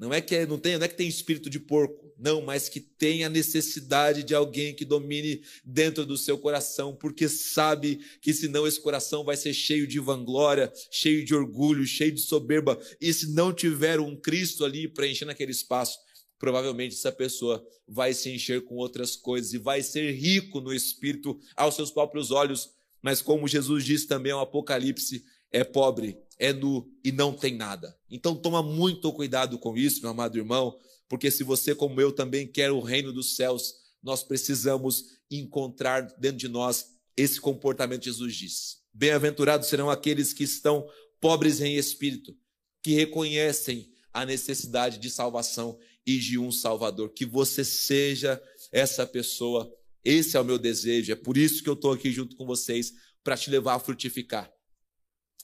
Não 0.00 0.14
é 0.14 0.20
que 0.22 0.34
é, 0.34 0.46
não 0.46 0.58
tem, 0.58 0.78
não 0.78 0.84
é 0.86 0.88
que 0.88 0.96
tem 0.96 1.06
espírito 1.06 1.50
de 1.50 1.60
porco, 1.60 2.10
não, 2.18 2.40
mas 2.40 2.70
que 2.70 2.80
tem 2.80 3.22
a 3.22 3.28
necessidade 3.28 4.22
de 4.22 4.34
alguém 4.34 4.74
que 4.74 4.82
domine 4.82 5.42
dentro 5.62 6.06
do 6.06 6.16
seu 6.16 6.38
coração, 6.38 6.96
porque 6.96 7.28
sabe 7.28 8.00
que 8.22 8.32
senão 8.32 8.66
esse 8.66 8.80
coração 8.80 9.22
vai 9.22 9.36
ser 9.36 9.52
cheio 9.52 9.86
de 9.86 10.00
vanglória, 10.00 10.72
cheio 10.90 11.22
de 11.22 11.34
orgulho, 11.34 11.86
cheio 11.86 12.12
de 12.12 12.22
soberba, 12.22 12.80
e 12.98 13.12
se 13.12 13.30
não 13.34 13.52
tiver 13.52 14.00
um 14.00 14.16
Cristo 14.16 14.64
ali 14.64 14.88
preenchendo 14.88 15.32
aquele 15.32 15.52
espaço, 15.52 15.98
provavelmente 16.38 16.94
essa 16.94 17.12
pessoa 17.12 17.62
vai 17.86 18.14
se 18.14 18.30
encher 18.30 18.64
com 18.64 18.76
outras 18.76 19.16
coisas 19.16 19.52
e 19.52 19.58
vai 19.58 19.82
ser 19.82 20.12
rico 20.12 20.62
no 20.62 20.72
espírito 20.72 21.38
aos 21.54 21.74
seus 21.74 21.90
próprios 21.90 22.30
olhos, 22.30 22.70
mas 23.02 23.20
como 23.20 23.46
Jesus 23.46 23.84
diz 23.84 24.06
também 24.06 24.32
ao 24.32 24.40
Apocalipse, 24.40 25.22
é 25.52 25.64
pobre, 25.64 26.18
é 26.38 26.52
nu 26.52 26.90
e 27.04 27.12
não 27.12 27.32
tem 27.32 27.56
nada. 27.56 27.96
Então 28.10 28.34
toma 28.34 28.62
muito 28.62 29.12
cuidado 29.12 29.58
com 29.58 29.76
isso, 29.76 30.00
meu 30.00 30.10
amado 30.10 30.38
irmão, 30.38 30.78
porque 31.08 31.30
se 31.30 31.42
você 31.42 31.74
como 31.74 32.00
eu 32.00 32.12
também 32.12 32.46
quer 32.46 32.70
o 32.70 32.80
reino 32.80 33.12
dos 33.12 33.36
céus, 33.36 33.74
nós 34.02 34.22
precisamos 34.22 35.18
encontrar 35.30 36.02
dentro 36.18 36.38
de 36.38 36.48
nós 36.48 36.98
esse 37.16 37.40
comportamento 37.40 38.04
Jesus 38.04 38.34
disse. 38.34 38.76
Bem-aventurados 38.92 39.68
serão 39.68 39.90
aqueles 39.90 40.32
que 40.32 40.44
estão 40.44 40.88
pobres 41.20 41.60
em 41.60 41.76
espírito, 41.76 42.36
que 42.82 42.94
reconhecem 42.94 43.90
a 44.12 44.24
necessidade 44.24 44.98
de 44.98 45.10
salvação 45.10 45.78
e 46.06 46.18
de 46.18 46.38
um 46.38 46.50
Salvador. 46.50 47.10
Que 47.10 47.24
você 47.24 47.64
seja 47.64 48.42
essa 48.72 49.06
pessoa. 49.06 49.70
Esse 50.04 50.36
é 50.36 50.40
o 50.40 50.44
meu 50.44 50.58
desejo. 50.58 51.12
É 51.12 51.16
por 51.16 51.36
isso 51.36 51.62
que 51.62 51.68
eu 51.68 51.74
estou 51.74 51.92
aqui 51.92 52.10
junto 52.10 52.36
com 52.36 52.46
vocês 52.46 52.92
para 53.22 53.36
te 53.36 53.50
levar 53.50 53.74
a 53.74 53.78
frutificar. 53.78 54.50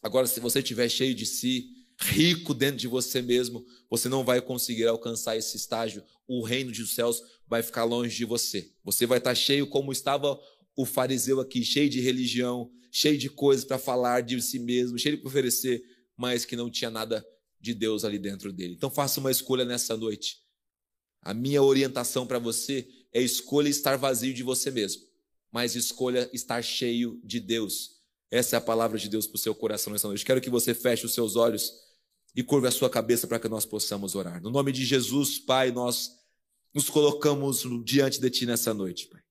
Agora, 0.07 0.29
se 0.29 0.39
você 0.39 0.61
estiver 0.61 0.89
cheio 0.89 1.13
de 1.17 1.27
si, 1.27 1.69
rico 2.01 2.55
dentro 2.55 2.77
de 2.77 2.87
você 2.87 3.21
mesmo, 3.21 3.67
você 3.91 4.09
não 4.09 4.23
vai 4.23 4.41
conseguir 4.41 4.87
alcançar 4.87 5.37
esse 5.37 5.57
estágio. 5.57 6.01
O 6.29 6.45
reino 6.45 6.71
dos 6.71 6.95
céus 6.95 7.21
vai 7.49 7.61
ficar 7.61 7.83
longe 7.83 8.17
de 8.17 8.25
você. 8.25 8.71
Você 8.85 9.05
vai 9.05 9.19
estar 9.19 9.35
cheio 9.35 9.67
como 9.67 9.91
estava 9.91 10.39
o 10.77 10.87
fariseu 10.87 11.41
aqui, 11.41 11.65
cheio 11.65 11.91
de 11.91 12.01
religião, 12.01 12.71
cheio 12.89 13.19
de 13.19 13.29
coisas 13.29 13.65
para 13.65 13.79
falar 13.79 14.21
de 14.21 14.41
si 14.41 14.61
mesmo, 14.61 14.97
cheio 14.97 15.17
de 15.17 15.27
oferecer, 15.27 15.83
mas 16.17 16.45
que 16.45 16.55
não 16.55 16.71
tinha 16.71 16.89
nada 16.89 17.27
de 17.61 17.75
Deus 17.75 18.05
ali 18.05 18.21
dentro 18.21 18.53
dele. 18.53 18.75
Então 18.75 18.89
faça 18.89 19.19
uma 19.19 19.33
escolha 19.33 19.65
nessa 19.65 19.97
noite. 19.97 20.39
A 21.21 21.35
minha 21.35 21.65
orientação 21.65 22.25
para 22.25 22.39
você 22.39 22.87
é 23.13 23.21
escolha 23.21 23.69
estar 23.69 23.97
vazio 23.97 24.33
de 24.33 24.45
você 24.45 24.71
mesmo, 24.71 25.03
mas 25.51 25.75
escolha 25.75 26.31
estar 26.33 26.63
cheio 26.63 27.21
de 27.25 27.41
Deus. 27.41 27.96
Essa 28.31 28.57
é 28.57 28.59
a 28.59 28.61
palavra 28.61 28.99
de 28.99 29.09
Deus 29.09 29.27
para 29.27 29.37
o 29.37 29.39
seu 29.39 29.55
coração 29.55 29.93
nessa 29.93 30.09
noite. 30.09 30.25
Quero 30.25 30.41
que 30.41 30.51
você 30.51 30.75
feche 30.75 31.07
os 31.07 31.15
seus 31.15 31.37
olhos 31.37 31.73
e 32.35 32.43
curve 32.43 32.67
a 32.67 32.71
sua 32.71 32.91
cabeça 32.91 33.27
para 33.27 33.39
que 33.39 33.49
nós 33.49 33.65
possamos 33.65 34.15
orar. 34.15 34.43
No 34.43 34.51
nome 34.51 34.73
de 34.73 34.85
Jesus, 34.85 35.39
Pai, 35.39 35.71
nós 35.71 36.11
nos 36.75 36.91
colocamos 36.91 37.63
diante 37.85 38.21
de 38.21 38.29
Ti 38.29 38.47
nessa 38.47 38.75
noite, 38.75 39.07
Pai. 39.07 39.23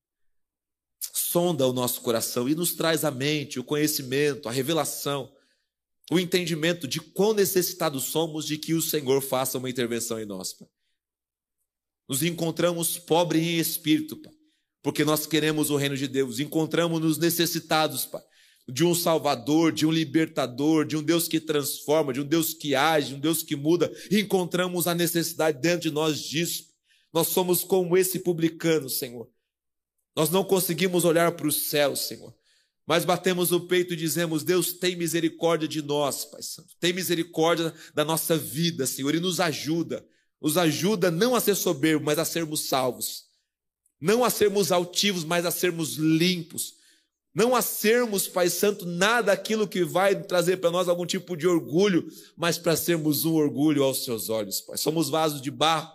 Sonda 1.14 1.68
o 1.68 1.74
nosso 1.74 2.02
coração 2.02 2.50
e 2.50 2.56
nos 2.56 2.74
traz 2.74 3.04
a 3.04 3.12
mente, 3.12 3.60
o 3.60 3.64
conhecimento, 3.64 4.50
a 4.50 4.52
revelação, 4.52 5.32
o 6.10 6.20
entendimento 6.20 6.88
de 6.88 7.00
quão 7.00 7.34
necessitados 7.34 8.06
somos 8.06 8.46
de 8.46 8.58
que 8.58 8.74
o 8.74 8.82
Senhor 8.82 9.22
faça 9.22 9.58
uma 9.58 9.70
intervenção 9.70 10.20
em 10.20 10.26
nós, 10.26 10.54
Pai. 10.54 10.68
Nos 12.08 12.24
encontramos 12.24 12.98
pobres 12.98 13.44
em 13.44 13.60
espírito, 13.60 14.16
Pai, 14.18 14.34
porque 14.82 15.04
nós 15.04 15.28
queremos 15.28 15.70
o 15.70 15.76
reino 15.76 15.98
de 15.98 16.08
Deus. 16.08 16.40
Encontramos-nos 16.40 17.18
necessitados, 17.18 18.06
Pai, 18.06 18.24
de 18.68 18.84
um 18.84 18.96
Salvador, 18.96 19.72
de 19.72 19.86
um 19.86 19.92
libertador, 19.92 20.86
de 20.86 20.98
um 20.98 21.04
Deus 21.04 21.28
que 21.28 21.40
transforma, 21.40 22.12
de 22.12 22.22
um 22.22 22.26
Deus 22.26 22.54
que 22.54 22.74
age, 22.74 23.10
de 23.10 23.16
um 23.16 23.20
Deus 23.20 23.44
que 23.44 23.56
muda. 23.56 23.92
encontramos 24.12 24.88
a 24.88 24.96
necessidade 24.96 25.60
dentro 25.60 25.82
de 25.82 25.92
nós 25.92 26.20
disso. 26.20 26.66
Nós 27.14 27.28
somos 27.28 27.64
como 27.64 27.96
esse 27.98 28.20
publicano, 28.20 28.90
Senhor. 28.90 29.30
Nós 30.16 30.30
não 30.30 30.44
conseguimos 30.44 31.06
olhar 31.06 31.32
para 31.34 31.48
o 31.48 31.52
céu, 31.52 31.96
Senhor. 31.96 32.34
Mas 32.88 33.06
batemos 33.06 33.52
o 33.52 33.62
peito 33.62 33.94
e 33.94 33.98
dizemos: 33.98 34.44
Deus, 34.44 34.74
tem 34.74 34.96
misericórdia 34.96 35.68
de 35.68 35.82
nós, 35.82 36.26
Pai 36.26 36.42
Santo. 36.42 36.76
Tem 36.80 36.94
misericórdia 36.94 37.74
da 37.94 38.06
nossa 38.06 38.38
vida, 38.38 38.86
Senhor, 38.86 39.14
e 39.16 39.20
nos 39.20 39.40
ajuda 39.40 40.06
nos 40.46 40.58
ajuda 40.58 41.10
não 41.10 41.36
a 41.36 41.42
ser 41.42 41.56
soberbo, 41.56 42.06
mas 42.06 42.20
a 42.20 42.24
sermos 42.24 42.68
salvos. 42.68 43.24
Não 44.00 44.24
a 44.24 44.30
sermos 44.30 44.72
altivos, 44.72 45.24
mas 45.24 45.44
a 45.44 45.50
sermos 45.50 45.96
limpos. 45.96 46.76
Não 47.36 47.54
a 47.54 47.62
sermos, 47.62 48.30
Pai 48.30 48.50
Santo, 48.50 48.86
nada 48.86 49.34
aquilo 49.34 49.68
que 49.68 49.84
vai 49.84 50.24
trazer 50.24 50.58
para 50.58 50.72
nós 50.72 50.88
algum 50.88 51.06
tipo 51.06 51.36
de 51.36 51.46
orgulho, 51.46 52.08
mas 52.38 52.58
para 52.58 52.78
sermos 52.78 53.26
um 53.26 53.34
orgulho 53.34 53.84
aos 53.84 54.06
seus 54.06 54.30
olhos, 54.30 54.62
Pai. 54.62 54.78
Somos 54.78 55.10
vasos 55.10 55.42
de 55.42 55.52
barro, 55.52 55.92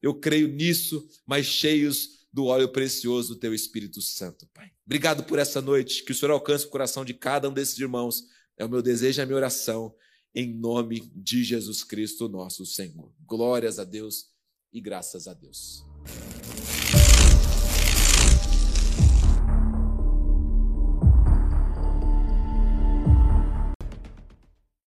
eu 0.00 0.14
creio 0.14 0.46
nisso, 0.46 1.04
mas 1.26 1.46
cheios 1.46 2.28
do 2.32 2.44
óleo 2.44 2.68
precioso 2.68 3.34
do 3.34 3.40
Teu 3.40 3.52
Espírito 3.52 4.00
Santo, 4.00 4.46
Pai. 4.54 4.70
Obrigado 4.86 5.24
por 5.24 5.40
essa 5.40 5.60
noite, 5.60 6.04
que 6.04 6.12
o 6.12 6.14
Senhor 6.14 6.30
alcance 6.30 6.64
o 6.64 6.70
coração 6.70 7.04
de 7.04 7.12
cada 7.12 7.48
um 7.48 7.52
desses 7.52 7.76
irmãos. 7.76 8.22
É 8.56 8.64
o 8.64 8.68
meu 8.68 8.80
desejo 8.80 9.20
e 9.20 9.22
a 9.22 9.26
minha 9.26 9.36
oração 9.36 9.92
em 10.34 10.52
nome 10.52 11.00
de 11.14 11.44
Jesus 11.44 11.84
Cristo, 11.84 12.28
nosso 12.28 12.66
Senhor. 12.66 13.12
Glórias 13.26 13.78
a 13.78 13.84
Deus 13.84 14.26
e 14.72 14.80
graças 14.80 15.28
a 15.28 15.34
Deus. 15.34 15.84